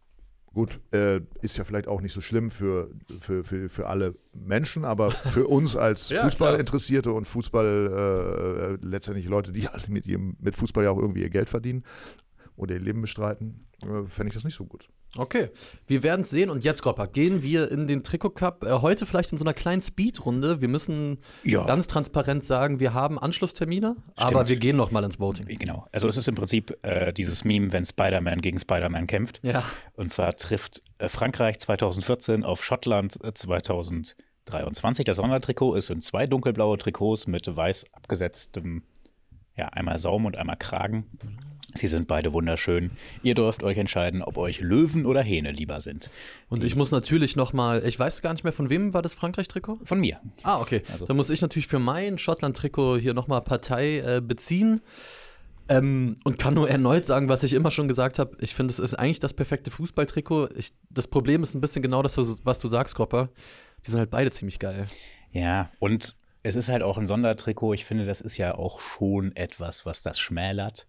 gut, 0.54 0.80
äh, 0.92 1.22
ist 1.42 1.58
ja 1.58 1.64
vielleicht 1.64 1.88
auch 1.88 2.02
nicht 2.02 2.14
so 2.14 2.22
schlimm 2.22 2.52
für, 2.52 2.92
für, 3.20 3.44
für, 3.44 3.70
für 3.70 3.88
alle 3.88 4.16
Menschen, 4.34 4.86
aber 4.86 5.12
für 5.12 5.48
uns 5.50 5.76
als 5.76 6.10
Ja, 6.10 6.24
Fußballinteressierte 6.24 7.12
und 7.12 7.26
Fußball, 7.26 8.78
äh, 8.82 8.86
letztendlich 8.86 9.26
Leute, 9.28 9.52
die 9.52 9.68
alle 9.68 9.84
mit, 9.90 10.06
ihrem, 10.06 10.38
mit 10.40 10.56
Fußball 10.56 10.84
ja 10.84 10.92
auch 10.92 11.00
irgendwie 11.00 11.22
ihr 11.22 11.30
Geld 11.30 11.50
verdienen 11.50 11.84
oder 12.56 12.76
ihr 12.76 12.82
Leben 12.82 13.02
bestreiten, 13.02 13.68
äh, 13.84 14.08
fände 14.08 14.30
ich 14.30 14.34
das 14.34 14.44
nicht 14.44 14.56
so 14.56 14.66
gut. 14.66 14.90
Okay, 15.16 15.50
wir 15.86 16.02
werden 16.02 16.22
es 16.22 16.32
sehen. 16.32 16.50
Und 16.50 16.64
jetzt, 16.64 16.82
Gropper, 16.82 17.06
gehen 17.06 17.44
wir 17.44 17.72
in 17.72 17.86
den 17.86 18.04
Trikot 18.04 18.32
Cup. 18.32 18.64
Äh, 18.64 18.82
heute 18.82 19.06
vielleicht 19.06 19.32
in 19.32 19.38
so 19.38 19.44
einer 19.44 19.54
kleinen 19.54 19.80
Speedrunde. 19.80 20.60
Wir 20.60 20.68
müssen 20.68 21.20
Ja. 21.44 21.68
ganz 21.68 21.86
transparent 21.86 22.44
sagen, 22.44 22.80
wir 22.80 22.96
haben 22.96 23.20
Anschlusstermine, 23.20 23.96
aber 24.16 24.48
wir 24.50 24.56
gehen 24.56 24.76
noch 24.76 24.90
mal 24.90 25.04
ins 25.04 25.20
Voting. 25.20 25.46
Genau. 25.60 25.86
Also 25.92 26.08
es 26.08 26.18
ist 26.18 26.28
im 26.28 26.34
Prinzip 26.34 26.76
äh, 26.82 27.14
dieses 27.14 27.44
Meme, 27.44 27.72
wenn 27.74 27.86
Spider-Man 27.86 28.42
gegen 28.42 28.58
Spider-Man 28.58 29.06
kämpft. 29.06 29.40
Ja, 29.44 29.64
Und 29.94 30.10
zwar 30.10 30.36
trifft 30.36 30.82
äh, 30.98 31.10
Frankreich 31.10 31.60
2014 31.60 32.44
auf 32.44 32.64
Schottland 32.64 33.24
äh, 33.24 33.36
2023. 33.36 35.06
Das 35.06 35.18
Sondertrikot 35.18 35.76
ist 35.76 35.92
in 35.92 36.02
zwei 36.02 36.26
dunkelblaue 36.26 36.80
Trikots 36.80 37.28
mit 37.28 37.56
weiß 37.56 37.86
abgesetztem, 37.94 38.82
ja, 39.56 39.68
einmal 39.68 40.00
Saum 40.00 40.26
und 40.26 40.38
einmal 40.38 40.58
Kragen. 40.58 41.06
Sie 41.76 41.88
sind 41.88 42.08
beide 42.08 42.34
wunderschön. 42.34 42.92
Ihr 43.24 43.36
dürft 43.36 43.64
euch 43.64 43.78
entscheiden, 43.78 44.22
ob 44.22 44.38
euch 44.38 44.60
Löwen 44.62 45.06
oder 45.06 45.22
Hähne 45.22 45.52
lieber 45.52 45.82
sind. 45.82 46.10
und 46.50 46.64
ich 46.64 46.76
muss 46.76 46.92
natürlich 46.92 47.36
noch 47.36 47.52
mal, 47.54 47.84
ich 47.86 47.98
weiß 47.98 48.22
gar 48.22 48.34
nicht 48.34 48.44
mehr, 48.44 48.54
von 48.54 48.70
wem 48.70 48.94
war 48.94 49.02
das 49.02 49.14
Frankreich-Trikot? 49.16 49.80
Von 49.84 50.00
mir. 50.00 50.20
Ah, 50.44 50.60
okay. 50.60 50.84
Also- 50.92 51.06
Dann 51.08 51.16
muss 51.18 51.30
ich 51.30 51.42
natürlich 51.42 51.68
für 51.68 51.80
mein 51.80 52.18
Schottland-Trikot 52.18 52.98
hier 52.98 53.14
noch 53.14 53.28
mal 53.28 53.42
Partei 53.42 54.00
äh, 54.00 54.22
beziehen. 54.22 54.82
Ähm, 55.70 56.18
und 56.26 56.38
kann 56.38 56.54
nur 56.56 56.70
erneut 56.70 57.06
sagen, 57.06 57.30
was 57.30 57.42
ich 57.44 57.54
immer 57.54 57.72
schon 57.72 57.88
gesagt 57.88 58.20
habe. 58.20 58.36
Ich 58.42 58.54
finde, 58.54 58.72
es 58.72 58.80
ist 58.80 58.96
eigentlich 58.96 59.20
das 59.20 59.34
perfekte 59.34 59.72
Fußballtrikot. 59.72 60.50
Ich, 60.58 60.74
das 60.90 61.08
Problem 61.08 61.42
ist 61.42 61.56
ein 61.56 61.62
bisschen 61.62 61.82
genau 61.82 62.02
das, 62.04 62.18
was, 62.18 62.60
du 62.60 62.68
sagst, 62.68 62.96
Kropper. 62.96 63.30
Die 63.86 63.90
sind 63.92 64.00
halt 64.00 64.10
beide 64.10 64.30
ziemlich 64.32 64.60
geil. 64.60 64.88
Ja, 65.32 65.72
und 65.80 66.16
es 66.44 66.58
ist 66.58 66.68
halt 66.68 66.84
auch 66.84 66.98
ein 66.98 67.08
Sondertrikot. 67.08 67.74
Ich 67.76 67.86
finde, 67.86 68.06
das 68.06 68.20
ist 68.20 68.36
ja 68.38 68.56
auch 68.56 68.82
schon 68.82 69.34
etwas, 69.38 69.86
was 69.86 70.04
das 70.04 70.20
schmälert. 70.20 70.86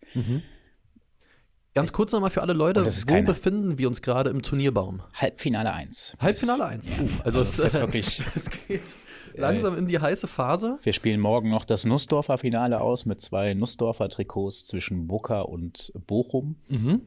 Ganz 1.75 1.93
kurz 1.93 2.13
nochmal 2.13 2.31
für 2.31 2.41
alle 2.43 2.53
Leute, 2.53 2.85
wo 2.87 3.07
keine- 3.07 3.25
befinden 3.27 3.79
wir 3.79 3.89
uns 3.89 4.01
gerade 4.01 4.31
im 4.31 4.43
Turnierbaum? 4.43 5.03
Halbfinale 5.15 5.73
1. 5.73 6.17
Halbfinale 6.21 6.65
1. 6.67 6.91
Ja, 6.91 6.97
Uh, 7.01 7.09
also 7.25 7.41
also 7.41 7.41
es, 7.43 7.59
ist 7.59 7.75
wirklich- 7.81 8.21
es 8.21 8.69
geht 8.69 8.95
langsam 9.35 9.77
in 9.77 9.87
die 9.87 9.99
heiße 9.99 10.29
Phase. 10.29 10.79
Wir 10.85 10.93
spielen 10.93 11.19
morgen 11.21 11.51
noch 11.51 11.65
das 11.65 11.85
Nussdorfer 11.85 12.39
Finale 12.39 12.81
aus 12.81 13.07
mit 13.07 13.21
zwei 13.21 13.55
Nussdorfer 13.55 14.09
Trikots 14.09 14.65
zwischen 14.67 15.09
Bucker 15.09 15.49
und 15.49 15.93
Bochum. 16.07 16.57
Mhm. 16.69 17.03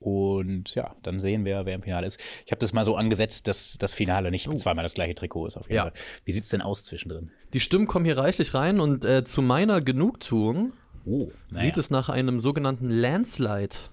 Und 0.00 0.74
ja, 0.74 0.94
dann 1.02 1.18
sehen 1.20 1.44
wir, 1.46 1.64
wer 1.64 1.76
im 1.76 1.82
Finale 1.82 2.06
ist. 2.06 2.20
Ich 2.44 2.52
habe 2.52 2.58
das 2.58 2.72
mal 2.74 2.84
so 2.84 2.94
angesetzt, 2.96 3.48
dass 3.48 3.78
das 3.78 3.94
Finale 3.94 4.30
nicht 4.30 4.50
zweimal 4.58 4.82
das 4.82 4.92
gleiche 4.94 5.14
Trikot 5.14 5.46
ist 5.46 5.56
auf 5.56 5.66
jeden 5.66 5.76
Ja. 5.76 5.82
Fall. 5.84 5.92
Wie 6.24 6.32
sieht 6.32 6.44
es 6.44 6.50
denn 6.50 6.60
aus 6.60 6.84
zwischendrin? 6.84 7.30
Die 7.54 7.60
Stimmen 7.60 7.86
kommen 7.86 8.04
hier 8.04 8.18
reichlich 8.18 8.52
rein 8.54 8.80
und 8.80 9.04
äh, 9.06 9.24
zu 9.24 9.40
meiner 9.40 9.80
Genugtuung 9.80 10.72
Oh, 11.06 11.30
sieht 11.50 11.76
es 11.76 11.90
nach 11.90 12.08
einem 12.08 12.40
sogenannten 12.40 12.88
Landslide-Sieg 12.88 13.90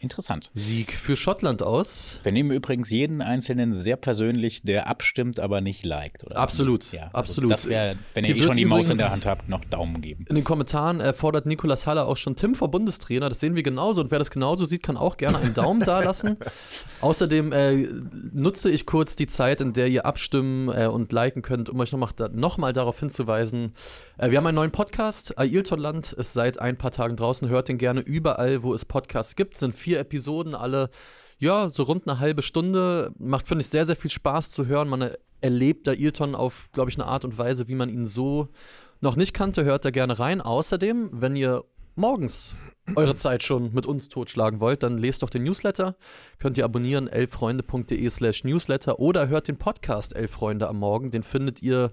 Interessant. 0.00 0.50
für 0.96 1.14
Schottland 1.14 1.62
aus. 1.62 2.20
Wir 2.22 2.32
nehmen 2.32 2.52
übrigens 2.52 2.88
jeden 2.88 3.20
Einzelnen 3.20 3.74
sehr 3.74 3.96
persönlich, 3.96 4.62
der 4.62 4.86
abstimmt, 4.86 5.38
aber 5.38 5.60
nicht 5.60 5.84
liked. 5.84 6.24
Oder? 6.24 6.36
Absolut, 6.36 6.90
Ja, 6.92 7.02
also 7.12 7.18
absolut. 7.18 7.50
Das 7.50 7.68
wäre, 7.68 7.96
wenn 8.14 8.24
ihr 8.24 8.34
eh 8.34 8.42
schon 8.42 8.56
die 8.56 8.64
Maus 8.64 8.88
in 8.88 8.96
der 8.96 9.12
Hand 9.12 9.26
habt, 9.26 9.50
noch 9.50 9.62
Daumen 9.66 10.00
geben. 10.00 10.24
In 10.30 10.36
den 10.36 10.44
Kommentaren 10.44 11.00
äh, 11.00 11.12
fordert 11.12 11.44
Nikolas 11.44 11.86
Haller 11.86 12.06
auch 12.06 12.16
schon 12.16 12.34
Tim 12.34 12.54
vor 12.54 12.70
Bundestrainer. 12.70 13.28
Das 13.28 13.40
sehen 13.40 13.54
wir 13.54 13.62
genauso. 13.62 14.00
Und 14.00 14.10
wer 14.10 14.18
das 14.18 14.30
genauso 14.30 14.64
sieht, 14.64 14.82
kann 14.82 14.96
auch 14.96 15.18
gerne 15.18 15.38
einen 15.38 15.52
Daumen 15.52 15.84
da 15.84 16.00
lassen. 16.00 16.36
Außerdem 17.02 17.52
äh, 17.52 17.88
nutze 18.32 18.70
ich 18.70 18.86
kurz 18.86 19.16
die 19.16 19.26
Zeit, 19.26 19.60
in 19.60 19.74
der 19.74 19.88
ihr 19.88 20.06
abstimmen 20.06 20.70
äh, 20.70 20.86
und 20.86 21.12
liken 21.12 21.42
könnt, 21.42 21.68
um 21.68 21.78
euch 21.78 21.92
nochmal 21.92 22.10
noch 22.32 22.56
mal 22.56 22.72
darauf 22.72 22.98
hinzuweisen. 23.00 23.74
Äh, 24.16 24.30
wir 24.30 24.38
haben 24.38 24.46
einen 24.46 24.56
neuen 24.56 24.72
Podcast. 24.72 25.38
Ailtonland 25.38 26.12
ist 26.12 26.32
seit 26.32 26.58
ein 26.58 26.78
paar 26.78 26.90
Tagen 26.90 27.16
draußen. 27.16 27.50
Hört 27.50 27.68
den 27.68 27.76
gerne 27.76 28.00
überall, 28.00 28.62
wo 28.62 28.72
es 28.72 28.86
Podcasts 28.86 29.36
gibt. 29.36 29.58
Sind 29.58 29.74
vier 29.90 30.00
Episoden, 30.00 30.54
alle 30.54 30.88
ja, 31.38 31.70
so 31.70 31.82
rund 31.84 32.08
eine 32.08 32.20
halbe 32.20 32.42
Stunde. 32.42 33.12
Macht, 33.18 33.48
finde 33.48 33.62
ich, 33.62 33.68
sehr, 33.68 33.86
sehr 33.86 33.96
viel 33.96 34.10
Spaß 34.10 34.50
zu 34.50 34.66
hören. 34.66 34.88
Man 34.88 35.10
erlebt 35.40 35.88
Ailton 35.88 36.34
auf, 36.34 36.68
glaube 36.72 36.90
ich, 36.90 36.96
eine 36.96 37.06
Art 37.06 37.24
und 37.24 37.38
Weise, 37.38 37.66
wie 37.66 37.74
man 37.74 37.88
ihn 37.88 38.06
so 38.06 38.48
noch 39.00 39.16
nicht 39.16 39.32
kannte, 39.32 39.64
hört 39.64 39.84
da 39.84 39.90
gerne 39.90 40.18
rein. 40.18 40.42
Außerdem, 40.42 41.08
wenn 41.12 41.34
ihr 41.34 41.64
morgens 41.96 42.54
eure 42.94 43.16
Zeit 43.16 43.42
schon 43.42 43.72
mit 43.72 43.86
uns 43.86 44.10
totschlagen 44.10 44.60
wollt, 44.60 44.82
dann 44.82 44.98
lest 44.98 45.22
doch 45.22 45.30
den 45.30 45.42
Newsletter. 45.42 45.96
Könnt 46.38 46.58
ihr 46.58 46.64
abonnieren, 46.64 47.08
elffreunde.de 47.08 48.10
slash 48.10 48.44
newsletter 48.44 49.00
oder 49.00 49.28
hört 49.28 49.48
den 49.48 49.56
Podcast 49.56 50.14
Elf 50.14 50.30
Freunde 50.30 50.68
am 50.68 50.78
Morgen. 50.78 51.10
Den 51.10 51.22
findet 51.22 51.62
ihr 51.62 51.90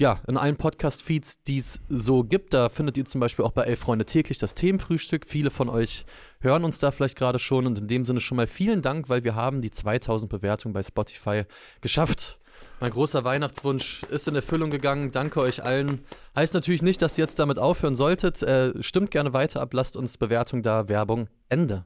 ja, 0.00 0.18
in 0.26 0.38
allen 0.38 0.56
Podcast-Feeds, 0.56 1.42
die 1.42 1.58
es 1.58 1.78
so 1.90 2.24
gibt. 2.24 2.54
Da 2.54 2.70
findet 2.70 2.96
ihr 2.96 3.04
zum 3.04 3.20
Beispiel 3.20 3.44
auch 3.44 3.52
bei 3.52 3.64
Elf 3.64 3.80
Freunde 3.80 4.06
täglich 4.06 4.38
das 4.38 4.54
Themenfrühstück. 4.54 5.26
Viele 5.28 5.50
von 5.50 5.68
euch 5.68 6.06
hören 6.40 6.64
uns 6.64 6.78
da 6.78 6.90
vielleicht 6.90 7.18
gerade 7.18 7.38
schon 7.38 7.66
und 7.66 7.78
in 7.78 7.86
dem 7.86 8.06
Sinne 8.06 8.20
schon 8.20 8.36
mal 8.36 8.46
vielen 8.46 8.80
Dank, 8.80 9.10
weil 9.10 9.24
wir 9.24 9.34
haben 9.34 9.60
die 9.60 9.70
2000 9.70 10.30
Bewertungen 10.30 10.72
bei 10.72 10.82
Spotify 10.82 11.42
geschafft. 11.82 12.40
Mein 12.80 12.92
großer 12.92 13.24
Weihnachtswunsch 13.24 14.00
ist 14.10 14.26
in 14.26 14.34
Erfüllung 14.34 14.70
gegangen. 14.70 15.12
Danke 15.12 15.38
euch 15.40 15.62
allen. 15.62 16.02
Heißt 16.34 16.54
natürlich 16.54 16.80
nicht, 16.80 17.02
dass 17.02 17.18
ihr 17.18 17.24
jetzt 17.24 17.38
damit 17.38 17.58
aufhören 17.58 17.94
solltet. 17.94 18.42
Äh, 18.42 18.82
stimmt 18.82 19.10
gerne 19.10 19.34
weiter 19.34 19.60
ab, 19.60 19.74
lasst 19.74 19.98
uns 19.98 20.16
Bewertung 20.16 20.62
da, 20.62 20.88
Werbung, 20.88 21.28
Ende. 21.50 21.84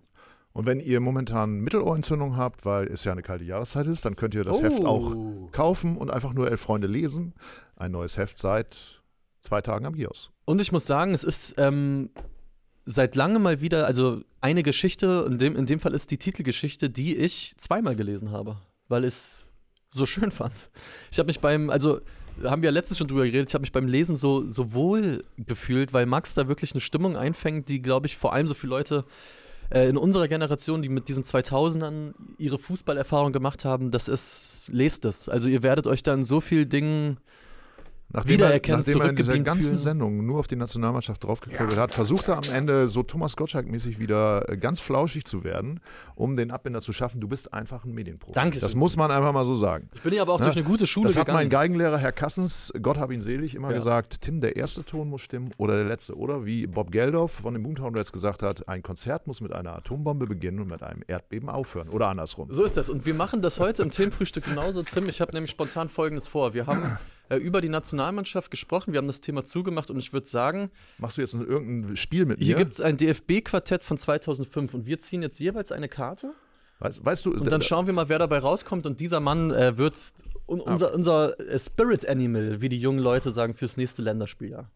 Und 0.55 0.67
wenn 0.67 0.79
ihr 0.79 1.01
momentan 1.01 1.59
Mittelohrentzündung 1.59 2.37
habt, 2.37 2.64
weil 2.64 2.87
es 2.87 3.03
ja 3.03 3.11
eine 3.11 3.23
kalte 3.23 3.45
Jahreszeit 3.45 3.88
ist, 3.88 4.05
dann 4.05 4.14
könnt 4.14 4.35
ihr 4.37 4.45
das 4.45 4.61
Oh. 4.61 4.62
Heft 4.62 4.85
auch 4.85 5.17
kaufen 5.51 5.97
und 5.97 6.11
einfach 6.11 6.33
nur 6.33 6.49
Elf 6.49 6.61
Freunde 6.61 6.87
lesen. 6.87 7.35
Ein 7.77 7.90
neues 7.90 8.17
Heft 8.17 8.38
seit 8.38 9.03
zwei 9.40 9.61
Tagen 9.61 9.85
am 9.85 9.97
Kiosk. 9.97 10.31
Und 10.45 10.61
ich 10.61 10.71
muss 10.71 10.87
sagen, 10.87 11.12
es 11.12 11.25
ist 11.25 11.57
ähm, 11.59 12.11
seit 12.85 13.17
langem 13.17 13.43
mal 13.43 13.61
wieder, 13.61 13.87
also 13.87 14.23
eine 14.40 14.62
Geschichte, 14.62 15.27
in 15.29 15.38
dem, 15.38 15.57
in 15.57 15.67
dem 15.67 15.81
Fall 15.81 15.93
ist 15.93 16.12
die 16.12 16.19
Titelgeschichte, 16.19 16.88
die 16.88 17.17
ich 17.17 17.55
zweimal 17.57 17.97
gelesen 17.97 18.31
habe, 18.31 18.57
weil 18.87 19.03
ich 19.03 19.09
es 19.09 19.47
so 19.90 20.07
schön 20.07 20.31
fand. 20.31 20.71
Ich 21.11 21.19
habe 21.19 21.27
mich 21.27 21.40
beim, 21.40 21.69
also 21.69 22.01
haben 22.45 22.62
wir 22.62 22.69
ja 22.69 22.73
letztens 22.73 22.99
schon 22.99 23.09
drüber 23.09 23.25
geredet, 23.25 23.49
ich 23.49 23.55
habe 23.55 23.62
mich 23.62 23.73
beim 23.73 23.88
Lesen 23.88 24.17
so, 24.17 24.49
so 24.49 24.73
wohl 24.73 25.25
gefühlt, 25.37 25.93
weil 25.93 26.07
Max 26.07 26.35
da 26.35 26.47
wirklich 26.47 26.73
eine 26.73 26.81
Stimmung 26.81 27.17
einfängt, 27.17 27.69
die, 27.69 27.83
glaube 27.83 28.07
ich, 28.07 28.17
vor 28.17 28.33
allem 28.33 28.47
so 28.47 28.55
viele 28.55 28.71
Leute 28.71 29.05
äh, 29.70 29.88
in 29.88 29.96
unserer 29.96 30.29
Generation, 30.29 30.83
die 30.83 30.88
mit 30.88 31.09
diesen 31.09 31.24
2000ern 31.24 32.14
ihre 32.38 32.59
Fußballerfahrung 32.59 33.33
gemacht 33.33 33.64
haben, 33.64 33.90
das 33.90 34.09
ist, 34.09 34.68
lest 34.72 35.05
es. 35.05 35.29
Also 35.29 35.48
ihr 35.48 35.62
werdet 35.62 35.87
euch 35.87 36.03
dann 36.03 36.24
so 36.24 36.40
viel 36.40 36.66
Dingen 36.66 37.18
Nachdem 38.14 38.31
er, 38.31 38.35
Wiedererkennen, 38.38 38.81
nachdem 38.81 39.00
er 39.03 39.09
in 39.11 39.16
dieser 39.16 39.38
ganzen 39.40 39.62
fühlen. 39.70 39.77
Sendung 39.77 40.24
nur 40.24 40.38
auf 40.38 40.46
die 40.46 40.57
Nationalmannschaft 40.57 41.24
draufgekröbelt 41.24 41.77
hat, 41.79 41.90
versucht 41.92 42.29
er 42.29 42.37
am 42.38 42.44
Ende 42.53 42.88
so 42.88 43.03
Thomas 43.03 43.37
Gottschalk-mäßig 43.37 43.98
wieder 43.98 44.48
äh, 44.48 44.57
ganz 44.57 44.81
flauschig 44.81 45.24
zu 45.24 45.42
werden, 45.44 45.81
um 46.14 46.37
den 46.37 46.50
Abbinder 46.50 46.81
zu 46.81 46.92
schaffen. 46.92 47.20
Du 47.20 47.29
bist 47.29 47.53
einfach 47.53 47.85
ein 47.85 47.92
Medienprofi. 47.92 48.33
Dankeschön. 48.35 48.61
Das 48.62 48.74
muss 48.74 48.96
man 48.96 49.11
einfach 49.11 49.33
mal 49.33 49.44
so 49.44 49.57
sagen. 49.57 49.90
Ich 49.94 50.03
bin 50.03 50.14
ja 50.14 50.22
aber 50.22 50.33
auch 50.35 50.38
Ne? 50.38 50.44
durch 50.46 50.57
eine 50.57 50.64
gute 50.64 50.87
Schule 50.87 51.09
Das 51.09 51.16
hat 51.16 51.27
gegangen. 51.27 51.38
mein 51.44 51.50
Geigenlehrer 51.50 51.98
Herr 51.98 52.12
Kassens, 52.12 52.72
Gott 52.81 52.98
hab 52.98 53.11
ihn 53.11 53.20
selig, 53.20 53.55
immer 53.55 53.70
Ja. 53.70 53.77
gesagt, 53.79 54.20
Tim, 54.22 54.40
der 54.40 54.57
erste 54.57 54.85
Ton 54.85 55.09
muss 55.11 55.20
stimmen 55.22 55.50
oder 55.57 55.74
der 55.74 55.85
letzte. 55.85 56.16
Oder 56.16 56.44
wie 56.46 56.66
Bob 56.68 56.92
Geldof 56.92 57.33
von 57.33 57.55
den 57.55 57.62
Boomtown 57.64 57.96
Rats 57.96 58.12
gesagt 58.12 58.42
hat, 58.44 58.68
ein 58.68 58.83
Konzert 58.83 59.27
muss 59.27 59.40
mit 59.40 59.53
einer 59.53 59.74
Atombombe 59.74 60.27
beginnen 60.27 60.61
und 60.61 60.68
mit 60.68 60.83
einem 60.85 61.03
Erdbeben 61.09 61.48
aufhören. 61.48 61.88
Oder 61.88 62.09
andersrum. 62.09 62.46
So 62.53 62.62
ist 62.64 62.77
das. 62.77 62.88
Und 62.88 63.07
wir 63.07 63.14
machen 63.14 63.42
das 63.42 63.59
heute 63.59 63.83
im 63.83 63.90
Themenfrühstück 63.90 64.44
genauso. 64.44 64.83
Tim, 64.85 65.09
ich 65.09 65.20
habe 65.20 65.33
nämlich 65.33 65.50
spontan 65.50 65.88
Folgendes 65.88 66.29
vor. 66.29 66.55
Wir 66.55 66.66
haben 66.66 66.96
äh, 67.29 67.37
über 67.37 67.61
die 67.61 67.69
Nationalmannschaft 67.69 68.51
gesprochen, 68.51 68.93
wir 68.93 68.99
haben 68.99 69.07
das 69.07 69.21
Thema 69.21 69.45
zugemacht 69.45 69.91
und 69.91 69.99
ich 69.99 70.13
würde 70.13 70.27
sagen, 70.27 70.71
Machst 70.99 71.17
du 71.17 71.23
jetzt 71.23 71.35
ein- 71.35 71.47
irgendein 71.47 71.97
Spiel 71.97 72.27
mit 72.27 72.39
hier 72.39 72.55
mir? 72.57 72.63
gibt 72.65 72.75
es 72.75 72.81
ein 72.81 72.97
DFB-Quartett 72.97 73.83
von 73.85 73.97
2005 73.99 74.75
und 74.75 74.87
wir 74.87 74.99
ziehen 74.99 75.23
jetzt 75.23 75.39
jeweils 75.41 75.73
eine 75.73 75.89
Karte 75.89 76.33
weißt, 76.81 77.05
weißt 77.05 77.25
du, 77.27 77.33
und 77.33 77.51
dann 77.51 77.63
schauen 77.63 77.87
wir 77.87 77.95
mal, 77.95 78.09
wer 78.09 78.19
dabei 78.19 78.39
rauskommt 78.39 78.85
und 78.87 79.01
dieser 79.01 79.21
Mann 79.21 79.51
äh, 79.53 79.77
wird 79.79 79.97
Ah. 80.47 80.51
unser, 80.51 80.93
unser 80.93 81.41
äh, 81.41 81.59
Spirit 81.59 82.07
Animal, 82.07 82.61
wie 82.61 82.69
die 82.69 82.79
jungen 82.79 82.99
Leute 82.99 83.33
sagen, 83.33 83.55
fürs 83.55 83.79
nächste 83.79 84.03
Länderspieljahr. 84.03 84.71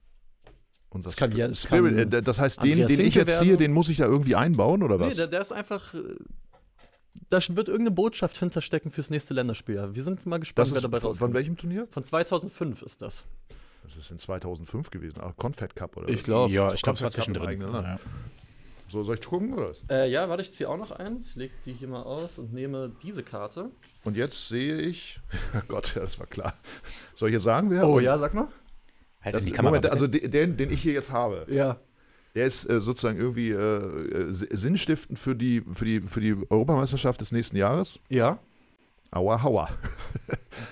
unser 0.89 1.11
das 1.11 1.17
kann 1.17 1.37
ja- 1.37 1.49
das 1.49 1.63
Spirit, 1.65 2.15
äh, 2.15 2.23
das 2.23 2.41
heißt, 2.41 2.63
den, 2.65 2.73
Andreas 2.81 2.97
den 2.97 3.01
ich 3.07 3.15
jetzt 3.15 3.39
ziehe, 3.39 3.51
werden. 3.51 3.59
den 3.61 3.73
muss 3.73 3.91
ich 3.91 3.99
da 3.99 4.07
irgendwie 4.07 4.35
einbauen 4.35 4.83
oder 4.83 4.97
Nee, 4.97 5.07
was? 5.07 5.17
der, 5.17 5.27
der 5.27 5.43
ist 5.43 5.53
einfach. 5.53 5.93
Da 7.31 7.39
wird 7.49 7.69
irgendeine 7.69 7.91
Botschaft 7.91 8.39
hinterstecken 8.39 8.91
fürs 8.91 9.11
nächste 9.11 9.35
Länderspieljahr. 9.35 9.95
Wir 9.95 10.03
sind 10.03 10.25
mal 10.27 10.39
gespannt, 10.39 10.69
das 10.69 10.73
wer 10.73 10.77
ist 10.79 10.85
dabei 10.85 11.01
von, 11.01 11.09
rauskommt. 11.11 11.31
von 11.31 11.35
welchem 11.35 11.57
Turnier? 11.57 11.87
Von 11.91 12.05
2005 12.05 12.83
ist 12.83 13.03
das. 13.03 13.25
Das 13.83 13.97
ist 13.97 14.11
in 14.11 14.19
2005 14.19 14.91
gewesen. 14.91 15.21
Ah, 15.21 15.33
Confed 15.37 15.75
Cup 15.77 15.97
oder 15.97 16.09
Ich 16.09 16.19
was? 16.19 16.25
glaub, 16.25 16.51
ja, 16.51 16.73
ich 16.73 16.83
glaube, 16.83 16.97
es 16.97 17.03
war 17.03 17.11
zwischendrin. 17.11 17.43
im 17.45 17.49
eigenen 17.49 17.73
Land. 17.73 17.87
Ja. 17.87 17.99
So, 18.91 19.03
soll 19.03 19.17
ich 19.17 19.23
gucken 19.27 19.53
oder 19.53 19.71
was? 19.71 19.85
Äh, 19.91 20.11
ja, 20.11 20.29
warte, 20.31 20.43
ich 20.43 20.53
ziehe 20.53 20.69
auch 20.69 20.79
noch 20.79 20.91
ein. 20.93 21.23
Ich 21.25 21.35
lege 21.37 21.53
die 21.67 21.73
hier 21.73 21.89
mal 21.89 22.03
aus 22.03 22.39
und 22.39 22.55
nehme 22.55 22.91
diese 23.03 23.23
Karte. 23.23 23.71
Und 24.05 24.17
jetzt 24.17 24.49
sehe 24.49 24.79
ich, 24.79 25.21
oh 25.55 25.61
Gott, 25.69 25.95
ja, 25.95 26.01
das 26.03 26.19
war 26.19 26.27
klar. 26.27 26.55
Soll 27.15 27.29
ich 27.29 27.35
jetzt 27.35 27.43
sagen, 27.45 27.71
wer? 27.71 27.87
Oh 27.87 28.01
ja, 28.01 28.17
sag 28.17 28.33
mal. 28.33 28.49
Halt 29.21 29.35
Das, 29.35 29.43
in 29.43 29.51
die 29.51 29.53
Kamera. 29.53 29.71
Moment, 29.73 29.83
bitte. 29.83 29.93
also 29.93 30.07
de- 30.07 30.29
den, 30.29 30.57
den 30.57 30.71
ich 30.71 30.81
hier 30.83 30.93
jetzt 30.95 31.13
habe, 31.13 31.45
Ja. 31.49 31.79
Der 32.35 32.47
ist 32.47 32.69
äh, 32.69 32.81
sozusagen 32.81 33.19
irgendwie 33.19 33.51
äh, 33.51 33.57
äh, 33.57 34.33
si- 34.33 34.49
sinnstiftend 34.51 35.19
für 35.19 35.35
die, 35.35 35.63
für, 35.73 35.85
die, 35.85 36.01
für 36.01 36.21
die 36.21 36.37
Europameisterschaft 36.51 37.21
des 37.21 37.33
nächsten 37.33 37.57
Jahres. 37.57 37.99
Ja. 38.09 38.39
Aua, 39.11 39.43
haua. 39.43 39.71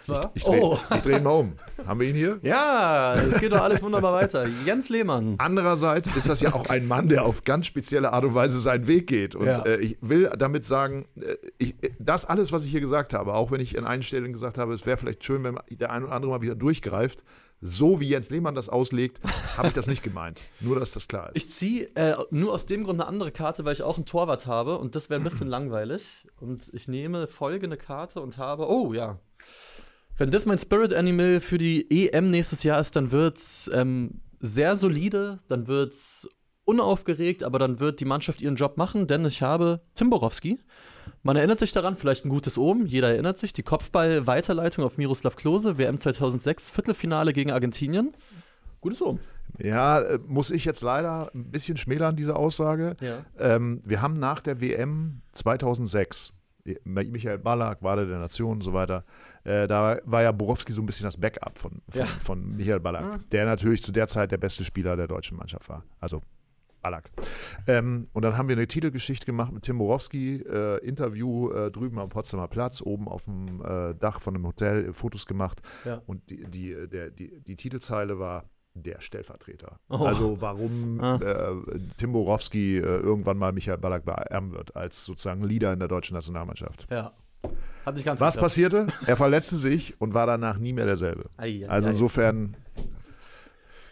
Zwar? 0.05 0.31
Ich 0.35 0.45
drehe 0.45 0.61
oh. 0.62 0.79
ich 0.95 1.01
dreh 1.01 1.16
ihn 1.16 1.23
mal 1.23 1.31
um. 1.31 1.53
Haben 1.87 2.01
wir 2.01 2.09
ihn 2.11 2.14
hier? 2.16 2.38
Ja, 2.42 3.14
es 3.14 3.40
geht 3.40 3.51
doch 3.51 3.62
alles 3.62 3.83
wunderbar 3.83 4.12
weiter. 4.12 4.47
Jens 4.66 4.90
Lehmann. 4.90 5.37
Andererseits 5.38 6.14
ist 6.14 6.29
das 6.29 6.42
ja 6.42 6.53
auch 6.53 6.69
ein 6.69 6.87
Mann, 6.87 7.09
der 7.09 7.25
auf 7.25 7.45
ganz 7.45 7.64
spezielle 7.64 8.12
Art 8.12 8.25
und 8.27 8.35
Weise 8.35 8.59
seinen 8.59 8.87
Weg 8.88 9.07
geht. 9.07 9.35
Und 9.35 9.47
Ja. 9.47 9.64
äh, 9.64 9.81
ich 9.81 9.97
will 10.03 10.31
damit 10.38 10.64
sagen, 10.66 11.07
äh, 11.19 11.35
ich, 11.57 11.77
das 11.99 12.27
alles, 12.27 12.53
was 12.53 12.66
ich 12.66 12.71
hier 12.71 12.83
gesagt 12.83 13.14
habe, 13.14 13.33
auch 13.33 13.51
wenn 13.53 13.61
ich 13.62 13.79
an 13.79 13.87
einigen 13.87 14.03
Stellen 14.03 14.35
gesagt 14.35 14.59
habe, 14.59 14.75
es 14.75 14.85
wäre 14.85 14.99
vielleicht 14.99 15.25
schön, 15.25 15.42
wenn 15.42 15.59
der 15.71 15.90
ein 15.90 16.05
oder 16.05 16.12
andere 16.12 16.33
mal 16.33 16.42
wieder 16.42 16.57
durchgreift, 16.57 17.25
so 17.61 18.01
wie 18.01 18.09
Jens 18.09 18.31
Lehmann 18.31 18.55
das 18.55 18.69
auslegt, 18.69 19.21
habe 19.57 19.69
ich 19.69 19.75
das 19.75 19.87
nicht 19.87 20.03
gemeint. 20.03 20.40
Nur, 20.61 20.79
dass 20.79 20.92
das 20.92 21.09
klar 21.09 21.31
ist. 21.35 21.37
Ich 21.37 21.51
ziehe 21.51 21.88
äh, 21.95 22.14
nur 22.31 22.53
aus 22.53 22.66
dem 22.66 22.85
Grund 22.85 23.01
eine 23.01 23.09
andere 23.09 23.33
Karte, 23.33 23.64
weil 23.64 23.73
ich 23.73 23.83
auch 23.83 23.97
einen 23.97 24.07
Torwart 24.07 24.47
habe 24.47 24.79
und 24.79 24.95
das 24.95 25.11
wäre 25.11 25.21
ein 25.21 25.25
bisschen 25.25 25.49
langweilig. 25.49 26.27
Und 26.38 26.73
ich 26.73 26.88
nehme 26.88 27.27
folgende 27.27 27.77
Karte 27.77 28.21
und 28.21 28.38
habe. 28.38 28.69
Oh 28.69 28.92
ja. 28.92 29.19
Wenn 30.19 30.31
das 30.31 30.47
mein 30.47 30.59
Spirit 30.59 30.95
Animal 30.95 31.40
für 31.40 31.59
die 31.59 31.90
EM 31.90 32.31
nächstes 32.31 32.62
Jahr 32.62 32.81
ist, 32.81 32.97
dann 32.97 33.12
wird's 33.12 33.71
ähm, 33.73 34.23
sehr 34.40 34.77
solide, 34.77 35.40
dann 35.49 35.66
wird's 35.66 36.29
unaufgeregt, 36.64 37.45
aber 37.45 37.59
dann 37.59 37.81
wird 37.81 38.01
die 38.01 38.05
Mannschaft 38.05 38.40
ihren 38.40 38.57
Job 38.57 38.77
machen, 38.77 39.07
denn 39.07 39.25
ich 39.25 39.42
habe 39.42 39.83
Tim 39.95 40.11
Borowski. 40.11 40.59
Man 41.23 41.37
erinnert 41.37 41.59
sich 41.59 41.73
daran, 41.73 41.97
vielleicht 41.97 42.25
ein 42.25 42.29
gutes 42.29 42.57
Omen, 42.59 42.87
jeder 42.87 43.11
erinnert 43.11 43.38
sich, 43.38 43.53
die 43.53 43.62
Kopfball-Weiterleitung 43.62 44.85
auf 44.85 44.99
Miroslav 44.99 45.37
Klose, 45.37 45.79
WM 45.79 45.99
2006, 45.99 46.71
Viertelfinale 46.71 47.33
gegen 47.33 47.51
Argentinien. 47.51 48.14
Gutes 48.81 49.03
Omen. 49.03 49.21
Ja, 49.59 50.01
äh, 50.01 50.19
muss 50.27 50.51
ich 50.51 50.64
jetzt 50.64 50.83
leider 50.83 51.31
ein 51.35 51.51
bisschen 51.51 51.77
schmälern, 51.77 52.14
diese 52.16 52.37
Aussage. 52.37 52.97
Ja. 53.01 53.25
Ähm, 53.38 53.81
wir 53.85 54.03
haben 54.03 54.14
nach 54.14 54.40
der 54.40 54.61
WM 54.61 55.23
2006, 55.33 56.33
Michael 56.85 57.38
Ballack, 57.38 57.83
Wade 57.83 58.07
der 58.07 58.19
Nation 58.19 58.53
und 58.53 58.61
so 58.62 58.73
weiter, 58.73 59.05
äh, 59.45 59.69
da 59.69 59.99
war 60.05 60.23
ja 60.23 60.33
Borowski 60.33 60.73
so 60.73 60.83
ein 60.83 60.87
bisschen 60.87 61.05
das 61.05 61.16
Backup 61.16 61.59
von, 61.59 61.81
von, 61.88 62.01
Ja. 62.01 62.07
von 62.07 62.57
Michael 62.57 62.81
Ballack, 62.81 63.03
Ja. 63.05 63.19
der 63.33 63.47
natürlich 63.47 63.83
zu 63.83 63.92
der 63.92 64.09
Zeit 64.09 64.33
der 64.33 64.38
beste 64.38 64.64
Spieler 64.64 64.97
der 64.97 65.07
deutschen 65.07 65.37
Mannschaft 65.37 65.69
war. 65.69 65.85
Also 66.01 66.23
Ballack. 66.87 67.11
Ähm, 67.66 68.07
und 68.12 68.22
dann 68.25 68.38
haben 68.38 68.49
wir 68.49 68.55
eine 68.57 68.68
Titelgeschichte 68.68 69.27
gemacht 69.27 69.53
mit 69.53 69.64
Tim 69.64 69.79
Borowski, 69.79 70.37
äh, 70.37 70.79
Interview 70.87 71.51
äh, 71.51 71.70
drüben 71.72 71.99
am 71.99 72.09
Potsdamer 72.11 72.46
Platz, 72.46 72.81
oben 72.81 73.09
auf 73.09 73.25
dem 73.25 73.61
äh, 73.64 73.94
Dach 73.94 74.20
von 74.20 74.37
einem 74.37 74.46
Hotel, 74.46 74.90
äh, 74.90 74.92
Fotos 74.92 75.27
gemacht. 75.27 75.62
Ja. 75.85 76.01
Und 76.07 76.31
die, 76.31 76.44
die, 76.44 76.87
der, 76.88 77.11
die, 77.11 77.40
die 77.40 77.57
Titelzeile 77.57 78.20
war 78.20 78.44
der 78.75 79.01
Stellvertreter. 79.01 79.81
Oh. 79.88 80.05
Also 80.05 80.40
warum 80.40 81.01
Ah. 81.03 81.16
äh, 81.16 81.79
Tim 81.96 82.12
Borowski 82.12 82.77
äh, 82.77 82.83
irgendwann 82.83 83.37
mal 83.38 83.51
Michael 83.53 83.79
Ballack 83.79 84.05
beerben 84.05 84.53
wird 84.53 84.77
als 84.77 85.05
sozusagen 85.05 85.42
Leader 85.42 85.72
in 85.72 85.81
der 85.81 85.88
deutschen 85.88 86.14
Nationalmannschaft. 86.14 86.87
Ja. 86.90 87.12
Hat 87.85 87.94
nicht 87.94 88.05
ganz 88.05 88.20
Was 88.20 88.35
geklappt. 88.35 88.44
passierte? 88.44 88.87
Er 89.07 89.16
verletzte 89.16 89.57
sich 89.57 90.01
und 90.01 90.14
war 90.14 90.27
danach 90.27 90.59
nie 90.59 90.72
mehr 90.72 90.87
derselbe. 90.87 91.31
Ei, 91.37 91.64
ei, 91.64 91.68
Also 91.68 91.88
ei. 91.88 92.49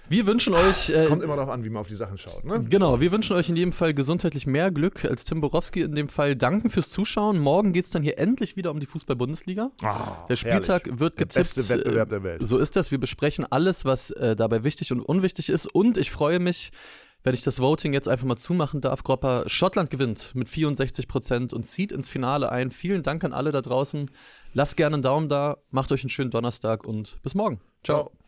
Wir 0.09 0.27
wünschen 0.27 0.53
euch. 0.55 0.91
Äh, 0.91 1.07
kommt 1.07 1.23
immer 1.23 1.37
darauf 1.37 1.51
an, 1.51 1.65
wie 1.65 1.71
man 1.71 1.81
auf 1.81 1.89
die 1.89 1.95
Sachen 1.95 2.19
schaut. 2.19 2.45
Ne? 2.45 2.65
Genau, 2.69 3.01
wir 3.01 3.11
wünschen 3.11 3.35
euch 3.37 3.49
in 3.49 3.57
jedem 3.57 3.73
Fall 3.73 3.95
gesundheitlich 3.95 4.47
mehr 4.47 4.71
Glück 4.71 5.05
als 5.05 5.25
Tim 5.25 5.41
Borowski 5.41 5.81
in 5.81 5.95
dem 5.95 6.09
Fall. 6.09 6.37
Danken 6.37 6.69
fürs 6.71 6.91
Zuschauen. 6.91 7.39
Morgen 7.39 7.73
geht 7.73 7.85
es 7.87 7.91
dann 7.91 8.03
hier 8.03 8.19
endlich 8.19 8.57
wieder 8.57 8.71
um 8.71 8.81
die 8.81 8.87
Fußball-Bundesliga. 8.87 9.71
Ah, 9.83 10.27
Der 10.29 10.37
Spieltag 10.37 10.85
herrlich. 10.87 11.01
wird 11.01 11.19
Der 11.19 11.27
getippt. 11.27 11.55
beste 11.55 11.69
Wettbewerb 11.69 12.09
äh, 12.09 12.11
der 12.11 12.23
Welt. 12.23 12.47
So 12.47 12.59
ist 12.59 12.77
das. 12.77 12.91
Wir 12.91 12.99
besprechen 12.99 13.47
alles, 13.51 13.85
was 13.85 14.11
äh, 14.11 14.37
dabei 14.37 14.63
wichtig 14.65 14.93
und 14.93 15.01
unwichtig 15.01 15.49
ist. 15.49 15.67
Und 15.67 15.97
ich 15.97 16.11
freue 16.11 16.39
mich, 16.39 16.71
wenn 17.23 17.33
ich 17.33 17.43
das 17.43 17.59
Voting 17.61 17.95
jetzt 17.95 18.07
einfach 18.09 18.27
mal 18.27 18.37
zumachen 18.37 18.83
darf. 18.83 19.03
Gropper, 19.05 19.45
Schottland 19.47 19.89
gewinnt 19.91 20.33
mit 20.35 20.49
64 20.51 21.09
Prozent 21.09 21.55
und 21.55 21.63
zieht 21.65 21.91
ins 21.93 22.11
Finale 22.11 22.53
ein. 22.53 22.71
Vielen 22.71 23.03
Dank 23.03 23.25
an 23.25 23.33
alle 23.33 23.51
da 23.53 23.63
draußen. 23.63 24.11
Lasst 24.53 24.77
gerne 24.77 24.97
einen 24.97 25.03
Daumen 25.03 25.31
da, 25.31 25.57
macht 25.71 25.91
euch 25.93 26.03
einen 26.03 26.11
schönen 26.11 26.31
Donnerstag 26.31 26.85
und 26.85 27.17
bis 27.23 27.35
morgen. 27.35 27.61
Ciao. 27.83 28.11
Ciao. 28.11 28.24